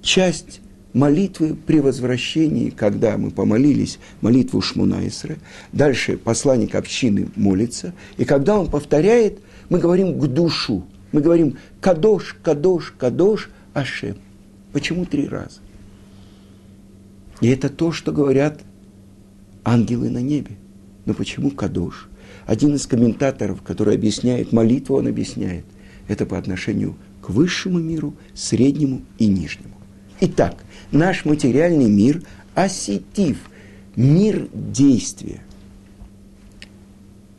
часть 0.00 0.60
молитвы 0.94 1.54
при 1.54 1.80
возвращении, 1.80 2.70
когда 2.70 3.18
мы 3.18 3.30
помолились 3.30 3.98
молитву 4.22 4.62
Шмунайсра, 4.62 5.36
дальше 5.72 6.16
посланник 6.16 6.74
общины 6.74 7.28
молится, 7.36 7.92
и 8.16 8.24
когда 8.24 8.58
он 8.58 8.70
повторяет, 8.70 9.40
мы 9.68 9.78
говорим 9.78 10.18
к 10.18 10.26
душу, 10.26 10.86
мы 11.12 11.20
говорим 11.20 11.58
«Кадош, 11.80 12.36
Кадош, 12.42 12.94
Кадош, 12.96 13.50
Ашем». 13.74 14.16
Почему 14.72 15.04
три 15.04 15.28
раза? 15.28 15.60
И 17.40 17.48
это 17.48 17.68
то, 17.68 17.92
что 17.92 18.12
говорят 18.12 18.62
ангелы 19.64 20.10
на 20.10 20.22
небе. 20.22 20.56
Но 21.04 21.14
почему 21.14 21.50
Кадош? 21.50 22.08
Один 22.46 22.74
из 22.74 22.86
комментаторов, 22.86 23.62
который 23.62 23.94
объясняет 23.94 24.52
молитву, 24.52 24.96
он 24.96 25.08
объясняет. 25.08 25.64
Это 26.08 26.24
по 26.26 26.38
отношению 26.38 26.96
к 27.20 27.30
высшему 27.30 27.78
миру, 27.78 28.14
среднему 28.34 29.02
и 29.18 29.26
нижнему. 29.26 29.74
Итак, 30.20 30.56
наш 30.92 31.24
материальный 31.24 31.90
мир 31.90 32.22
осетив, 32.54 33.38
мир 33.96 34.48
действия. 34.52 35.42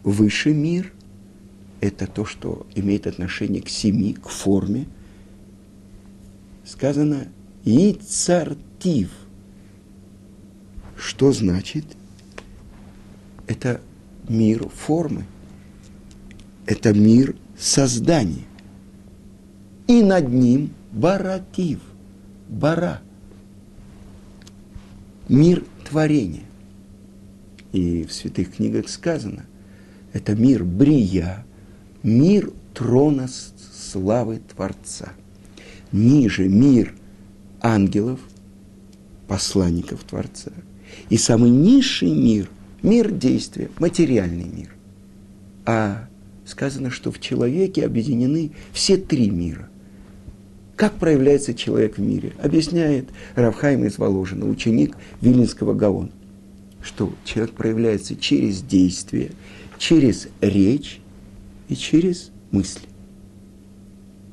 Высший 0.03 0.53
мир– 0.53 0.93
это 1.81 2.07
то, 2.07 2.25
что 2.25 2.67
имеет 2.75 3.07
отношение 3.07 3.61
к 3.61 3.69
семи, 3.69 4.13
к 4.13 4.27
форме. 4.27 4.85
Сказано 6.65 7.27
«Ицартив». 7.65 9.09
Что 10.97 11.31
значит? 11.31 11.85
Это 13.47 13.81
мир 14.27 14.67
формы. 14.69 15.25
Это 16.65 16.93
мир 16.93 17.35
создания. 17.57 18.45
И 19.87 20.03
над 20.03 20.27
ним 20.27 20.71
баратив– 20.91 21.79
бара, 22.49 23.01
мир 25.29 25.63
творения. 25.89 26.43
И 27.71 28.05
в 28.05 28.13
святых 28.13 28.55
книгах 28.55 28.89
сказано, 28.89 29.45
это 30.13 30.35
мир 30.35 30.63
брия, 30.63 31.45
мир 32.03 32.51
трона 32.73 33.27
славы 33.91 34.41
Творца. 34.55 35.13
Ниже 35.91 36.47
мир 36.47 36.95
ангелов, 37.61 38.19
посланников 39.27 40.03
Творца. 40.03 40.51
И 41.09 41.17
самый 41.17 41.49
низший 41.49 42.13
мир– 42.13 42.49
мир 42.83 43.11
действия, 43.11 43.69
материальный 43.79 44.45
мир. 44.45 44.69
А 45.65 46.07
сказано, 46.45 46.89
что 46.89 47.11
в 47.11 47.19
человеке 47.19 47.85
объединены 47.85 48.51
все 48.73 48.97
три 48.97 49.29
мира– 49.29 49.69
как 50.77 50.93
проявляется 50.93 51.55
человек 51.55 51.97
в 51.97 52.01
мире? 52.01 52.33
Объясняет 52.39 53.09
Равхайм 53.33 53.83
из 53.85 53.97
Воложина, 53.97 54.47
ученик 54.47 54.95
Вилинского 55.21 55.73
Гаона, 55.73 56.11
что 56.83 57.11
человек 57.25 57.55
проявляется 57.55 58.15
через 58.15 58.61
действие, 58.61 59.31
через 59.79 60.27
речь 60.39 61.01
и 61.67 61.75
через 61.75 62.29
мысли. 62.51 62.87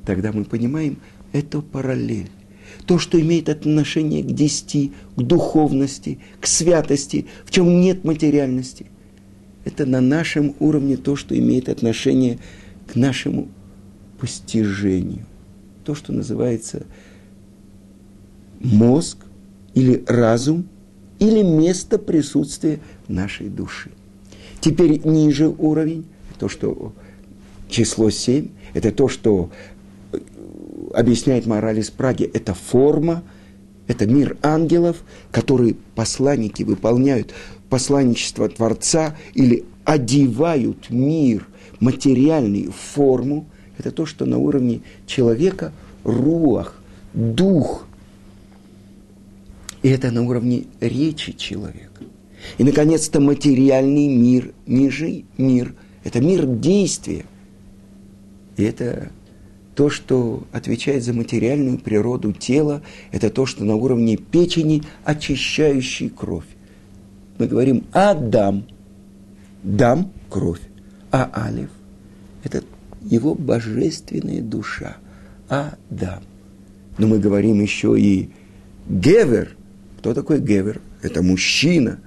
Тогда 0.04 0.32
мы 0.32 0.44
понимаем, 0.44 0.98
это 1.32 1.62
параллель. 1.62 2.28
То, 2.86 2.98
что 2.98 3.20
имеет 3.20 3.48
отношение 3.48 4.22
к 4.22 4.26
десяти, 4.26 4.92
к 5.16 5.22
духовности, 5.22 6.18
к 6.40 6.46
святости, 6.46 7.26
в 7.44 7.50
чем 7.50 7.80
нет 7.80 8.04
материальности. 8.04 8.86
Это 9.64 9.86
на 9.86 10.00
нашем 10.00 10.54
уровне 10.60 10.96
то, 10.96 11.16
что 11.16 11.38
имеет 11.38 11.68
отношение 11.68 12.38
к 12.86 12.94
нашему 12.94 13.48
постижению. 14.18 15.24
То, 15.84 15.94
что 15.94 16.12
называется 16.12 16.84
мозг 18.60 19.18
или 19.74 20.04
разум, 20.06 20.66
или 21.18 21.42
место 21.42 21.98
присутствия 21.98 22.80
нашей 23.08 23.48
души. 23.48 23.90
Теперь 24.60 25.00
ниже 25.06 25.48
уровень, 25.48 26.04
то, 26.38 26.48
что 26.48 26.92
число 27.68 28.10
7, 28.10 28.48
это 28.74 28.90
то, 28.90 29.08
что 29.08 29.50
объясняет 30.94 31.46
мораль 31.46 31.80
из 31.80 31.90
Праги, 31.90 32.24
это 32.24 32.54
форма, 32.54 33.22
это 33.86 34.06
мир 34.06 34.36
ангелов, 34.42 35.02
которые 35.30 35.76
посланники 35.94 36.62
выполняют 36.62 37.34
посланничество 37.68 38.48
Творца 38.48 39.16
или 39.34 39.64
одевают 39.84 40.90
мир 40.90 41.46
материальный 41.80 42.68
в 42.68 42.74
форму. 42.74 43.46
Это 43.78 43.90
то, 43.90 44.06
что 44.06 44.24
на 44.24 44.38
уровне 44.38 44.80
человека 45.06 45.72
руах, 46.04 46.80
дух. 47.12 47.86
И 49.82 49.88
это 49.88 50.10
на 50.10 50.22
уровне 50.22 50.64
речи 50.80 51.32
человека. 51.32 52.02
И, 52.58 52.64
наконец-то, 52.64 53.20
материальный 53.20 54.08
мир, 54.08 54.52
ниже 54.66 55.24
мир. 55.36 55.74
Это 56.04 56.20
мир 56.20 56.46
действия. 56.46 57.24
И 58.56 58.62
это 58.62 59.10
то, 59.74 59.90
что 59.90 60.46
отвечает 60.52 61.02
за 61.02 61.12
материальную 61.12 61.78
природу 61.78 62.32
тела, 62.32 62.82
это 63.10 63.30
то, 63.30 63.44
что 63.46 63.64
на 63.64 63.74
уровне 63.74 64.16
печени 64.16 64.82
очищающий 65.04 66.08
кровь. 66.08 66.46
Мы 67.38 67.48
говорим 67.48 67.84
Адам, 67.92 68.66
дам– 69.62 70.12
кровь, 70.30 70.60
а 71.10 71.30
Алиф– 71.34 71.70
это 72.44 72.62
его 73.02 73.34
божественная 73.34 74.40
душа, 74.40 74.96
Адам. 75.48 76.22
Но 76.96 77.08
мы 77.08 77.18
говорим 77.18 77.60
еще 77.60 77.98
и 77.98 78.30
Гевер. 78.88 79.56
Кто 79.98 80.14
такой 80.14 80.40
Гевер? 80.40 80.80
Это 81.02 81.22
мужчина. 81.22 81.98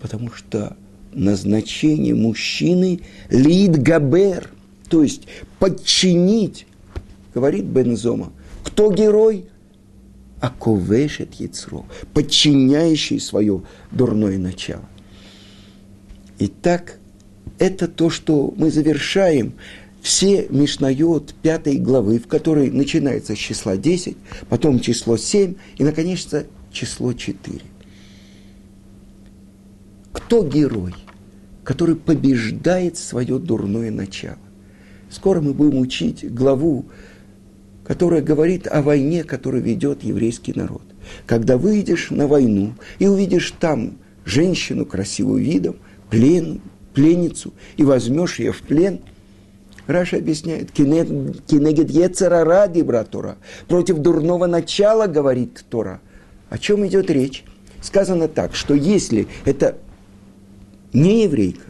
Потому 0.00 0.32
что 0.32 0.76
назначение 1.12 2.14
мужчины– 2.14 3.00
лид 3.30 3.80
габер– 3.80 4.50
то 4.94 5.02
есть 5.02 5.22
подчинить, 5.58 6.68
говорит 7.34 7.64
Бензома, 7.64 8.32
кто 8.62 8.92
герой? 8.92 9.46
А 10.38 10.50
ковешет 10.50 11.34
яцро, 11.34 11.84
подчиняющий 12.12 13.18
свое 13.18 13.64
дурное 13.90 14.38
начало. 14.38 14.88
Итак, 16.38 17.00
это 17.58 17.88
то, 17.88 18.08
что 18.08 18.54
мы 18.56 18.70
завершаем 18.70 19.54
все 20.00 20.46
Мишнайот 20.48 21.34
пятой 21.42 21.78
главы, 21.78 22.20
в 22.20 22.28
которой 22.28 22.70
начинается 22.70 23.34
с 23.34 23.38
числа 23.38 23.76
10, 23.76 24.16
потом 24.48 24.78
число 24.78 25.16
7 25.16 25.56
и, 25.76 25.82
наконец, 25.82 26.28
число 26.70 27.12
4. 27.12 27.60
Кто 30.12 30.46
герой, 30.46 30.94
который 31.64 31.96
побеждает 31.96 32.96
свое 32.96 33.40
дурное 33.40 33.90
начало? 33.90 34.38
Скоро 35.14 35.40
мы 35.40 35.54
будем 35.54 35.78
учить 35.78 36.28
главу, 36.34 36.86
которая 37.84 38.20
говорит 38.20 38.66
о 38.66 38.82
войне, 38.82 39.22
которую 39.22 39.62
ведет 39.62 40.02
еврейский 40.02 40.52
народ. 40.56 40.82
Когда 41.24 41.56
выйдешь 41.56 42.10
на 42.10 42.26
войну 42.26 42.74
и 42.98 43.06
увидишь 43.06 43.54
там 43.60 43.96
женщину 44.24 44.84
красивую 44.84 45.40
видом, 45.40 45.76
плен, 46.10 46.60
пленницу, 46.94 47.54
и 47.76 47.84
возьмешь 47.84 48.40
ее 48.40 48.50
в 48.50 48.62
плен, 48.62 49.02
Раша 49.86 50.16
объясняет, 50.16 50.72
кинегет 50.72 51.90
ецера 51.90 52.42
ради, 52.42 52.82
брат 52.82 53.10
Тора, 53.10 53.36
против 53.68 53.98
дурного 53.98 54.46
начала, 54.46 55.06
говорит 55.06 55.64
Тора. 55.70 56.00
О 56.50 56.58
чем 56.58 56.84
идет 56.88 57.08
речь? 57.08 57.44
Сказано 57.80 58.26
так, 58.26 58.56
что 58.56 58.74
если 58.74 59.28
это 59.44 59.76
не 60.92 61.22
еврейка, 61.22 61.66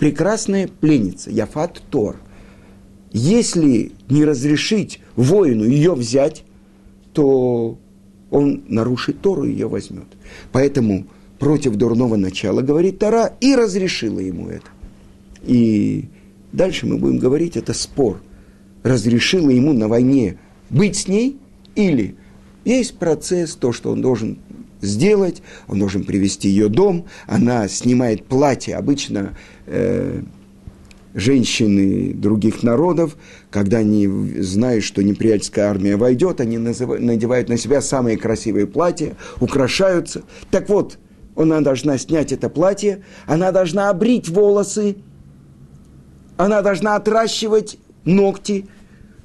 прекрасная 0.00 0.68
пленница, 0.68 1.30
Яфат 1.30 1.80
Тор, 1.90 2.16
если 3.14 3.92
не 4.10 4.24
разрешить 4.24 5.00
воину 5.14 5.64
ее 5.64 5.94
взять, 5.94 6.44
то 7.12 7.78
он 8.30 8.64
нарушит 8.68 9.20
Тору 9.20 9.44
и 9.44 9.52
ее 9.52 9.68
возьмет. 9.68 10.06
Поэтому 10.50 11.06
против 11.38 11.76
дурного 11.76 12.16
начала, 12.16 12.60
говорит 12.60 12.98
Тора, 12.98 13.32
и 13.40 13.54
разрешила 13.54 14.18
ему 14.18 14.48
это. 14.48 14.66
И 15.44 16.06
дальше 16.52 16.86
мы 16.86 16.98
будем 16.98 17.18
говорить, 17.18 17.56
это 17.56 17.72
спор. 17.72 18.20
Разрешила 18.82 19.50
ему 19.50 19.72
на 19.72 19.86
войне 19.86 20.38
быть 20.68 20.96
с 20.96 21.06
ней 21.06 21.38
или 21.76 22.16
есть 22.64 22.98
процесс, 22.98 23.54
то, 23.54 23.72
что 23.72 23.92
он 23.92 24.02
должен 24.02 24.38
сделать, 24.80 25.40
он 25.68 25.78
должен 25.78 26.02
привести 26.02 26.48
ее 26.48 26.68
дом, 26.68 27.06
она 27.26 27.68
снимает 27.68 28.24
платье, 28.24 28.74
обычно 28.74 29.36
э, 29.66 30.22
женщины 31.14 32.12
других 32.12 32.62
народов, 32.62 33.16
когда 33.50 33.78
они 33.78 34.06
знают, 34.42 34.84
что 34.84 35.02
неприятельская 35.02 35.62
армия 35.62 35.96
войдет, 35.96 36.40
они 36.40 36.58
надевают 36.58 37.48
на 37.48 37.56
себя 37.56 37.80
самые 37.80 38.18
красивые 38.18 38.66
платья, 38.66 39.16
украшаются. 39.40 40.22
Так 40.50 40.68
вот, 40.68 40.98
она 41.36 41.60
должна 41.60 41.96
снять 41.98 42.32
это 42.32 42.48
платье, 42.48 43.04
она 43.26 43.52
должна 43.52 43.90
обрить 43.90 44.28
волосы, 44.28 44.96
она 46.36 46.62
должна 46.62 46.96
отращивать 46.96 47.78
ногти, 48.04 48.66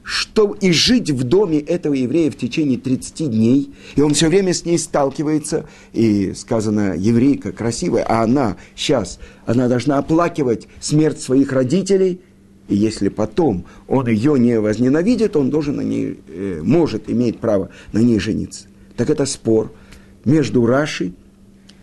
что 0.09 0.57
и 0.59 0.71
жить 0.71 1.11
в 1.11 1.23
доме 1.23 1.59
этого 1.59 1.93
еврея 1.93 2.31
в 2.31 2.35
течение 2.35 2.79
30 2.79 3.29
дней, 3.29 3.71
и 3.95 4.01
он 4.01 4.15
все 4.15 4.27
время 4.27 4.55
с 4.55 4.65
ней 4.65 4.79
сталкивается, 4.79 5.69
и 5.93 6.33
сказано, 6.33 6.95
еврейка 6.97 7.51
красивая, 7.51 8.05
а 8.05 8.23
она 8.23 8.57
сейчас, 8.75 9.19
она 9.45 9.67
должна 9.67 9.99
оплакивать 9.99 10.67
смерть 10.79 11.21
своих 11.21 11.51
родителей, 11.51 12.21
и 12.67 12.75
если 12.75 13.09
потом 13.09 13.65
он 13.87 14.07
ее 14.07 14.39
не 14.39 14.59
возненавидит, 14.59 15.35
он 15.35 15.51
должен 15.51 15.75
на 15.75 15.81
ней, 15.81 16.19
э, 16.27 16.59
может, 16.63 17.07
имеет 17.07 17.37
право 17.37 17.69
на 17.91 17.99
ней 17.99 18.17
жениться. 18.19 18.65
Так 18.97 19.11
это 19.11 19.27
спор 19.27 19.71
между 20.25 20.65
Рашей 20.65 21.13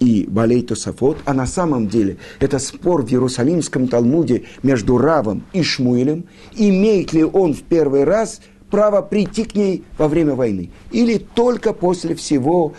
и 0.01 0.27
Балей 0.29 0.63
Тософот, 0.63 1.19
а 1.25 1.35
на 1.35 1.47
самом 1.47 1.89
деле 1.89 2.19
это 2.41 2.59
спор 2.59 3.03
в 3.03 3.11
Иерусалимском 3.11 3.89
Талмуде 3.89 4.45
между 4.63 4.99
Равом 4.99 5.45
и 5.53 5.63
Шмуилем, 5.63 6.25
имеет 6.55 7.13
ли 7.13 7.25
он 7.25 7.55
в 7.55 7.63
первый 7.63 8.05
раз 8.05 8.41
право 8.71 9.01
прийти 9.01 9.45
к 9.45 9.55
ней 9.55 9.85
во 9.97 10.09
время 10.09 10.35
войны, 10.35 10.71
или 10.91 11.19
только 11.19 11.73
после 11.73 12.15
всего 12.15 12.75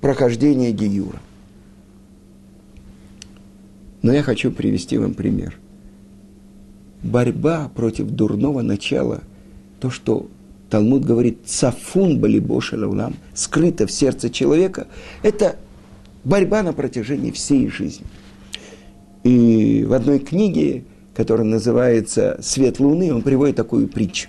прохождения 0.00 0.72
Гиюра. 0.72 1.20
Но 4.02 4.12
я 4.12 4.22
хочу 4.22 4.52
привести 4.52 4.98
вам 4.98 5.14
пример. 5.14 5.58
Борьба 7.02 7.70
против 7.74 8.06
дурного 8.06 8.62
начала, 8.62 9.22
то, 9.80 9.90
что 9.90 10.28
Талмуд 10.70 11.04
говорит, 11.04 11.40
цафун 11.44 12.18
балибоша 12.18 12.76
лаулам, 12.76 13.16
скрыто 13.34 13.86
в 13.86 13.92
сердце 13.92 14.30
человека, 14.30 14.86
это 15.22 15.56
борьба 16.26 16.64
на 16.64 16.72
протяжении 16.72 17.30
всей 17.30 17.68
жизни. 17.68 18.04
И 19.22 19.84
в 19.88 19.92
одной 19.92 20.18
книге, 20.18 20.84
которая 21.14 21.46
называется 21.46 22.38
«Свет 22.42 22.80
Луны», 22.80 23.14
он 23.14 23.22
приводит 23.22 23.54
такую 23.54 23.86
притчу. 23.86 24.28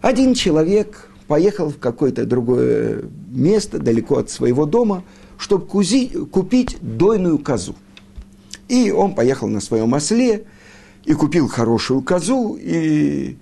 Один 0.00 0.34
человек 0.34 1.10
поехал 1.26 1.70
в 1.70 1.78
какое-то 1.78 2.24
другое 2.24 3.04
место, 3.28 3.78
далеко 3.80 4.18
от 4.18 4.30
своего 4.30 4.66
дома, 4.66 5.02
чтобы 5.36 5.66
купить 5.66 6.76
дойную 6.80 7.38
козу. 7.38 7.74
И 8.68 8.92
он 8.92 9.14
поехал 9.14 9.48
на 9.48 9.60
своем 9.60 9.92
осле 9.94 10.44
и 11.04 11.12
купил 11.12 11.48
хорошую 11.48 12.02
козу 12.02 12.56
и 12.60 13.36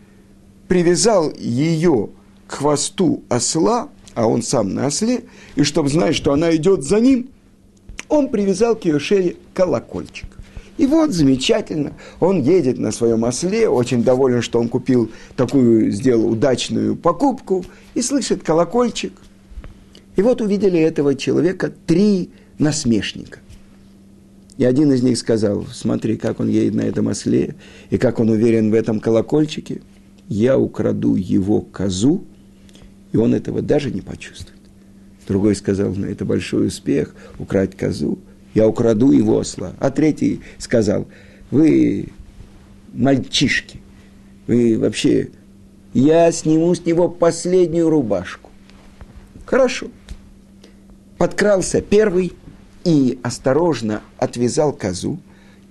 привязал 0.68 1.30
ее 1.36 2.08
к 2.46 2.54
хвосту 2.54 3.22
осла, 3.28 3.90
а 4.14 4.26
он 4.26 4.42
сам 4.42 4.74
на 4.74 4.86
осле, 4.86 5.24
и 5.54 5.64
чтобы 5.64 5.90
знать, 5.90 6.14
что 6.14 6.32
она 6.32 6.54
идет 6.56 6.82
за 6.82 6.98
ним, 6.98 7.28
он 8.12 8.29
привязал 8.29 8.77
к 8.77 8.85
ее 8.85 8.98
шее 8.98 9.37
колокольчик. 9.55 10.29
И 10.77 10.87
вот 10.87 11.12
замечательно, 11.12 11.94
он 12.20 12.42
едет 12.42 12.79
на 12.79 12.92
своем 12.92 13.25
осле, 13.25 13.70
очень 13.70 14.05
доволен, 14.05 14.42
что 14.42 14.61
он 14.61 14.68
купил 14.68 15.11
такую, 15.35 15.90
сделал 15.90 16.31
удачную 16.31 16.94
покупку, 16.94 17.64
и 17.94 18.03
слышит 18.03 18.42
колокольчик. 18.42 19.14
И 20.16 20.20
вот 20.20 20.42
увидели 20.42 20.79
этого 20.79 21.14
человека 21.14 21.72
три 21.87 22.31
насмешника. 22.59 23.38
И 24.59 24.64
один 24.64 24.92
из 24.92 25.03
них 25.03 25.16
сказал, 25.16 25.64
смотри, 25.72 26.18
как 26.18 26.40
он 26.40 26.48
едет 26.48 26.75
на 26.75 26.83
этом 26.83 27.09
осле, 27.09 27.55
и 27.88 27.96
как 27.96 28.20
он 28.20 28.29
уверен 28.29 28.70
в 28.70 28.75
этом 28.75 29.01
колокольчике, 29.01 29.81
я 30.29 30.59
украду 30.59 31.14
его 31.14 31.62
козу, 31.62 32.25
и 33.12 33.16
он 33.16 33.35
этого 33.35 33.62
даже 33.62 33.90
не 33.90 34.03
почувствует. 34.03 34.62
Другой 35.26 35.54
сказал, 35.54 35.92
ну, 35.94 36.06
это 36.06 36.24
большой 36.24 36.68
успех, 36.68 37.14
украть 37.38 37.76
козу. 37.76 38.18
Я 38.54 38.66
украду 38.68 39.12
его 39.12 39.38
осла. 39.38 39.72
А 39.78 39.90
третий 39.90 40.40
сказал, 40.58 41.06
вы 41.50 42.08
мальчишки. 42.92 43.80
Вы 44.46 44.78
вообще... 44.78 45.30
Я 45.94 46.32
сниму 46.32 46.74
с 46.74 46.87
него 46.87 47.08
последнюю 47.08 47.90
рубашку. 47.90 48.50
Хорошо. 49.44 49.88
Подкрался 51.18 51.82
первый 51.82 52.32
и 52.85 53.18
осторожно 53.22 54.00
отвязал 54.16 54.72
козу. 54.72 55.18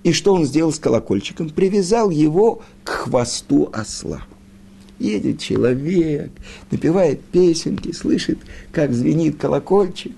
И 0.04 0.12
что 0.12 0.34
он 0.34 0.44
сделал 0.44 0.72
с 0.72 0.78
колокольчиком? 0.78 1.50
Привязал 1.50 2.10
его 2.10 2.62
к 2.84 2.90
хвосту 2.90 3.68
осла. 3.72 4.22
Едет 5.02 5.40
человек, 5.40 6.30
напевает 6.70 7.20
песенки, 7.24 7.90
слышит, 7.90 8.38
как 8.70 8.92
звенит 8.92 9.36
колокольчик. 9.36 10.12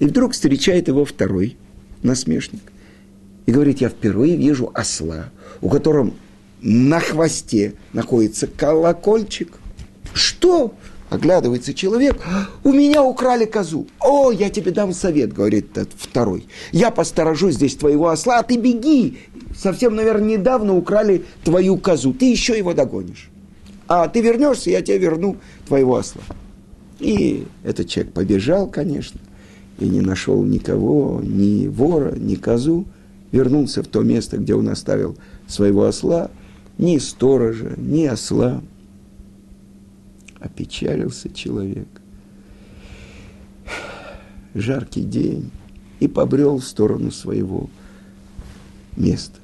И 0.00 0.06
вдруг 0.06 0.32
встречает 0.32 0.88
его 0.88 1.04
второй 1.04 1.56
насмешник. 2.02 2.60
И 3.46 3.52
говорит, 3.52 3.80
я 3.80 3.88
впервые 3.88 4.36
вижу 4.36 4.72
осла, 4.74 5.30
у 5.60 5.68
которого 5.68 6.12
на 6.60 6.98
хвосте 6.98 7.74
находится 7.92 8.48
колокольчик. 8.48 9.52
Что? 10.12 10.74
Оглядывается 11.08 11.72
человек, 11.72 12.20
у 12.64 12.72
меня 12.72 13.04
украли 13.04 13.44
козу. 13.44 13.86
О, 14.00 14.32
я 14.32 14.50
тебе 14.50 14.72
дам 14.72 14.92
совет, 14.92 15.32
говорит 15.32 15.78
этот 15.78 15.94
второй. 15.96 16.48
Я 16.72 16.90
посторожу 16.90 17.52
здесь 17.52 17.76
твоего 17.76 18.08
осла, 18.08 18.40
а 18.40 18.42
ты 18.42 18.56
беги. 18.56 19.18
Совсем, 19.56 19.94
наверное, 19.94 20.36
недавно 20.36 20.74
украли 20.74 21.24
твою 21.44 21.76
козу. 21.76 22.12
Ты 22.12 22.32
еще 22.32 22.58
его 22.58 22.74
догонишь. 22.74 23.30
А 23.88 24.08
ты 24.08 24.20
вернешься, 24.20 24.70
я 24.70 24.82
тебе 24.82 24.98
верну 24.98 25.36
твоего 25.66 25.96
осла. 25.96 26.22
И 26.98 27.46
этот 27.62 27.88
человек 27.88 28.12
побежал, 28.12 28.68
конечно, 28.68 29.20
и 29.78 29.88
не 29.88 30.00
нашел 30.00 30.42
никого, 30.42 31.20
ни 31.22 31.68
вора, 31.68 32.14
ни 32.16 32.34
козу. 32.34 32.86
Вернулся 33.32 33.82
в 33.82 33.88
то 33.88 34.02
место, 34.02 34.38
где 34.38 34.54
он 34.54 34.68
оставил 34.68 35.16
своего 35.46 35.84
осла. 35.84 36.30
Ни 36.78 36.98
сторожа, 36.98 37.74
ни 37.76 38.04
осла. 38.04 38.62
Опечалился 40.40 41.32
человек. 41.32 41.88
Жаркий 44.54 45.02
день. 45.02 45.50
И 46.00 46.08
побрел 46.08 46.58
в 46.58 46.64
сторону 46.64 47.10
своего 47.10 47.70
места. 48.96 49.38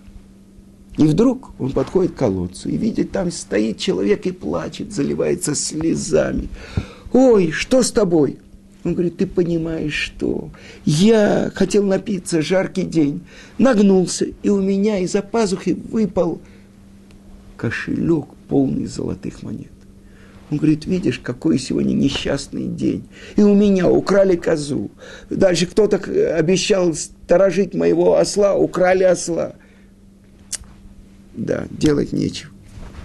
И 0.99 1.05
вдруг 1.05 1.51
он 1.59 1.73
подходит 1.73 2.13
к 2.13 2.17
колодцу 2.17 2.69
и 2.69 2.77
видит, 2.77 3.13
там 3.13 3.31
стоит 3.31 3.79
человек 3.79 4.27
и 4.27 4.33
плачет, 4.33 4.93
заливается 4.93 5.55
слезами. 5.55 6.49
Ой, 7.13 7.51
что 7.51 7.83
с 7.83 7.91
тобой? 7.91 8.39
Он 8.85 8.95
говорит, 8.95 9.17
ты 9.17 9.27
понимаешь, 9.27 9.95
что 9.95 10.51
я 10.85 11.51
хотел 11.55 11.85
напиться, 11.85 12.43
жаркий 12.43 12.83
день, 12.83 13.23
нагнулся, 13.57 14.27
и 14.43 14.49
у 14.49 14.61
меня 14.61 14.99
из-за 14.99 15.23
пазухи 15.23 15.71
выпал 15.71 16.41
кошелек 17.57 18.27
полный 18.49 18.87
золотых 18.87 19.43
монет. 19.43 19.71
Он 20.51 20.59
говорит, 20.59 20.85
видишь, 20.85 21.19
какой 21.19 21.59
сегодня 21.59 21.95
несчастный 21.95 22.67
день. 22.67 23.09
И 23.37 23.43
у 23.43 23.55
меня 23.55 23.89
украли 23.89 24.37
козу. 24.37 24.91
Дальше 25.31 25.67
кто-то 25.67 25.97
обещал 26.37 26.93
сторожить 26.93 27.73
моего 27.73 28.19
осла, 28.19 28.55
украли 28.55 29.05
осла. 29.05 29.55
Да, 31.35 31.67
делать 31.71 32.13
нечего. 32.13 32.51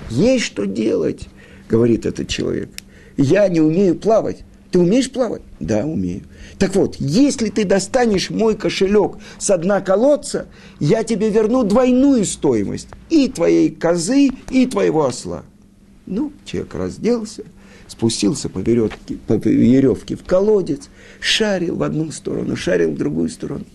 Есть 0.09 0.45
что 0.45 0.65
делать, 0.65 1.27
говорит 1.69 2.05
этот 2.05 2.27
человек. 2.27 2.69
Я 3.17 3.47
не 3.47 3.61
умею 3.61 3.95
плавать. 3.95 4.43
Ты 4.71 4.79
умеешь 4.79 5.09
плавать? 5.09 5.41
Да, 5.59 5.85
умею. 5.85 6.23
Так 6.59 6.75
вот, 6.75 6.95
если 6.97 7.49
ты 7.49 7.63
достанешь 7.63 8.29
мой 8.29 8.55
кошелек 8.55 9.17
с 9.37 9.55
дна 9.57 9.81
колодца, 9.81 10.47
я 10.79 11.03
тебе 11.03 11.29
верну 11.29 11.63
двойную 11.63 12.25
стоимость 12.25 12.89
и 13.09 13.29
твоей 13.29 13.69
козы, 13.69 14.29
и 14.49 14.65
твоего 14.65 15.05
осла. 15.05 15.43
Ну, 16.05 16.33
человек 16.45 16.75
разделся, 16.75 17.43
спустился 17.87 18.49
по 18.49 18.59
веревке, 18.59 19.17
по 19.27 19.33
веревке 19.33 20.15
в 20.15 20.23
колодец, 20.23 20.89
шарил 21.19 21.77
в 21.77 21.83
одну 21.83 22.11
сторону, 22.11 22.55
шарил 22.55 22.91
в 22.91 22.97
другую 22.97 23.29
сторону 23.29 23.65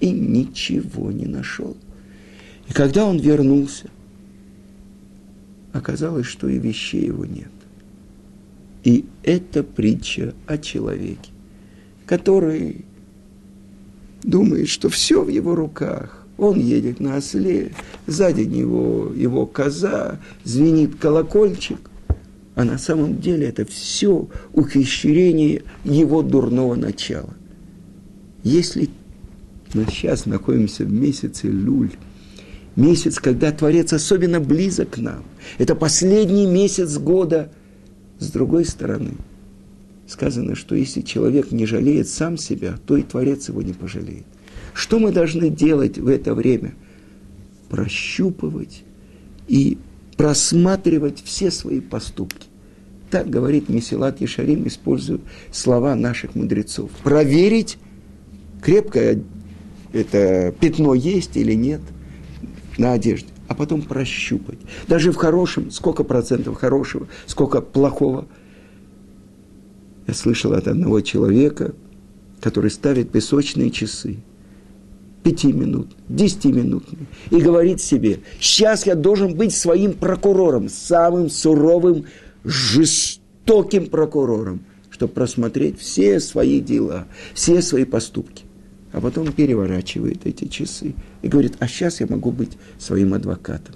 и 0.00 0.10
ничего 0.10 1.12
не 1.12 1.26
нашел. 1.26 1.76
И 2.68 2.72
когда 2.72 3.06
он 3.06 3.18
вернулся, 3.18 3.88
оказалось, 5.72 6.26
что 6.26 6.48
и 6.48 6.58
вещей 6.58 7.06
его 7.06 7.24
нет. 7.24 7.50
И 8.84 9.06
это 9.22 9.62
притча 9.62 10.34
о 10.46 10.58
человеке, 10.58 11.30
который 12.06 12.84
думает, 14.22 14.68
что 14.68 14.88
все 14.88 15.22
в 15.22 15.28
его 15.28 15.54
руках. 15.54 16.26
Он 16.36 16.58
едет 16.58 17.00
на 17.00 17.16
осле, 17.16 17.72
сзади 18.06 18.42
него 18.42 19.12
его 19.14 19.46
коза, 19.46 20.18
звенит 20.42 20.96
колокольчик. 20.96 21.78
А 22.56 22.64
на 22.64 22.78
самом 22.78 23.20
деле 23.20 23.48
это 23.48 23.64
все 23.64 24.28
ухищрение 24.52 25.62
его 25.84 26.22
дурного 26.22 26.74
начала. 26.74 27.34
Если 28.42 28.90
мы 29.74 29.86
сейчас 29.86 30.26
находимся 30.26 30.84
в 30.84 30.92
месяце 30.92 31.48
Люль, 31.48 31.92
месяц, 32.76 33.18
когда 33.18 33.52
Творец 33.52 33.92
особенно 33.92 34.40
близок 34.40 34.90
к 34.90 34.98
нам. 34.98 35.24
Это 35.58 35.74
последний 35.74 36.46
месяц 36.46 36.98
года. 36.98 37.52
С 38.18 38.30
другой 38.30 38.64
стороны, 38.64 39.12
сказано, 40.06 40.54
что 40.54 40.74
если 40.74 41.02
человек 41.02 41.50
не 41.50 41.66
жалеет 41.66 42.08
сам 42.08 42.36
себя, 42.36 42.76
то 42.86 42.96
и 42.96 43.02
Творец 43.02 43.48
его 43.48 43.62
не 43.62 43.72
пожалеет. 43.72 44.24
Что 44.72 44.98
мы 44.98 45.12
должны 45.12 45.50
делать 45.50 45.98
в 45.98 46.08
это 46.08 46.34
время? 46.34 46.74
Прощупывать 47.68 48.82
и 49.48 49.78
просматривать 50.16 51.22
все 51.24 51.50
свои 51.50 51.80
поступки. 51.80 52.46
Так 53.10 53.28
говорит 53.28 53.68
Месилат 53.68 54.20
Ешарим, 54.20 54.66
используя 54.66 55.20
слова 55.52 55.94
наших 55.94 56.34
мудрецов. 56.34 56.90
Проверить, 57.02 57.78
крепкое 58.62 59.22
это 59.92 60.52
пятно 60.58 60.94
есть 60.94 61.36
или 61.36 61.52
нет– 61.52 61.80
на 62.78 62.92
одежде, 62.92 63.28
а 63.48 63.54
потом 63.54 63.82
прощупать. 63.82 64.58
Даже 64.88 65.12
в 65.12 65.16
хорошем, 65.16 65.70
сколько 65.70 66.04
процентов 66.04 66.56
хорошего, 66.56 67.06
сколько 67.26 67.60
плохого. 67.60 68.26
Я 70.06 70.14
слышал 70.14 70.52
от 70.52 70.68
одного 70.68 71.00
человека, 71.00 71.74
который 72.40 72.70
ставит 72.70 73.10
песочные 73.10 73.70
часы, 73.70 74.18
пяти 75.22 75.52
минут, 75.52 75.88
десяти 76.08 76.52
минут, 76.52 76.84
и 77.30 77.40
говорит 77.40 77.80
себе, 77.80 78.20
сейчас 78.38 78.86
я 78.86 78.94
должен 78.94 79.34
быть 79.34 79.54
своим 79.54 79.94
прокурором, 79.94 80.68
самым 80.68 81.30
суровым, 81.30 82.04
жестоким 82.44 83.86
прокурором, 83.86 84.60
чтобы 84.90 85.14
просмотреть 85.14 85.80
все 85.80 86.20
свои 86.20 86.60
дела, 86.60 87.06
все 87.32 87.62
свои 87.62 87.84
поступки 87.84 88.43
а 88.94 89.00
потом 89.00 89.32
переворачивает 89.32 90.24
эти 90.24 90.46
часы 90.46 90.94
и 91.20 91.28
говорит, 91.28 91.54
а 91.58 91.66
сейчас 91.66 92.00
я 92.00 92.06
могу 92.06 92.30
быть 92.30 92.52
своим 92.78 93.12
адвокатом. 93.12 93.74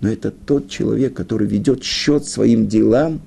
Но 0.00 0.08
это 0.08 0.30
тот 0.30 0.70
человек, 0.70 1.12
который 1.14 1.46
ведет 1.46 1.84
счет 1.84 2.24
своим 2.24 2.66
делам, 2.66 3.20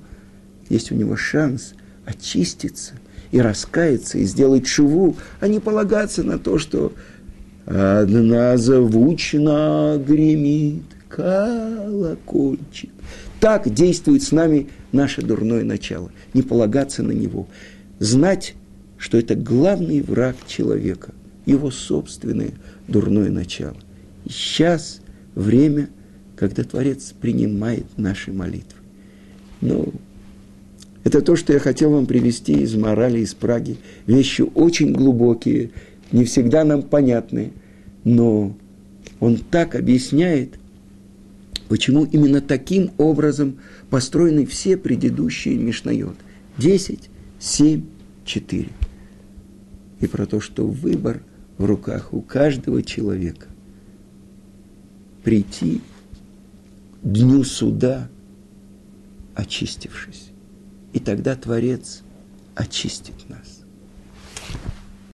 есть 0.68 0.90
у 0.90 0.96
него 0.96 1.14
шанс 1.14 1.74
очиститься 2.04 2.94
и 3.30 3.40
раскаяться, 3.40 4.18
и 4.18 4.24
сделать 4.24 4.66
шуву, 4.66 5.16
а 5.38 5.46
не 5.46 5.60
полагаться 5.60 6.24
на 6.24 6.36
то, 6.36 6.58
что 6.58 6.92
одна 7.64 8.56
звучно 8.56 10.02
гремит 10.04 10.82
колокольчик. 11.08 12.90
Так 13.38 13.72
действует 13.72 14.24
с 14.24 14.32
нами 14.32 14.68
наше 14.90 15.22
дурное 15.22 15.62
начало. 15.62 16.10
Не 16.34 16.42
полагаться 16.42 17.04
на 17.04 17.12
него. 17.12 17.46
Знать, 18.00 18.54
что 18.98 19.16
это 19.16 19.36
главный 19.36 20.02
враг 20.02 20.34
человека 20.48 21.14
его 21.50 21.70
собственное 21.70 22.52
дурное 22.88 23.30
начало. 23.30 23.76
И 24.24 24.30
сейчас 24.30 25.00
время, 25.34 25.88
когда 26.36 26.62
Творец 26.64 27.12
принимает 27.20 27.86
наши 27.96 28.32
молитвы. 28.32 28.78
Ну, 29.60 29.92
это 31.04 31.22
то, 31.22 31.36
что 31.36 31.52
я 31.52 31.58
хотел 31.58 31.92
вам 31.92 32.06
привести 32.06 32.52
из 32.52 32.74
морали 32.74 33.20
из 33.20 33.34
Праги. 33.34 33.78
Вещи 34.06 34.42
очень 34.42 34.92
глубокие, 34.92 35.70
не 36.12 36.24
всегда 36.24 36.64
нам 36.64 36.82
понятные, 36.82 37.52
но 38.04 38.56
он 39.18 39.36
так 39.38 39.74
объясняет, 39.74 40.58
почему 41.68 42.04
именно 42.04 42.40
таким 42.40 42.90
образом 42.98 43.58
построены 43.88 44.46
все 44.46 44.76
предыдущие 44.76 45.56
Мишнайот. 45.56 46.16
Десять, 46.58 47.08
семь, 47.38 47.84
четыре. 48.24 48.70
И 50.00 50.06
про 50.06 50.26
то, 50.26 50.40
что 50.40 50.66
выбор 50.66 51.22
в 51.60 51.64
руках 51.66 52.14
у 52.14 52.22
каждого 52.22 52.82
человека. 52.82 53.46
Прийти 55.22 55.82
дню 57.02 57.44
суда, 57.44 58.08
очистившись. 59.34 60.30
И 60.94 61.00
тогда 61.00 61.36
Творец 61.36 62.00
очистит 62.54 63.28
нас. 63.28 63.39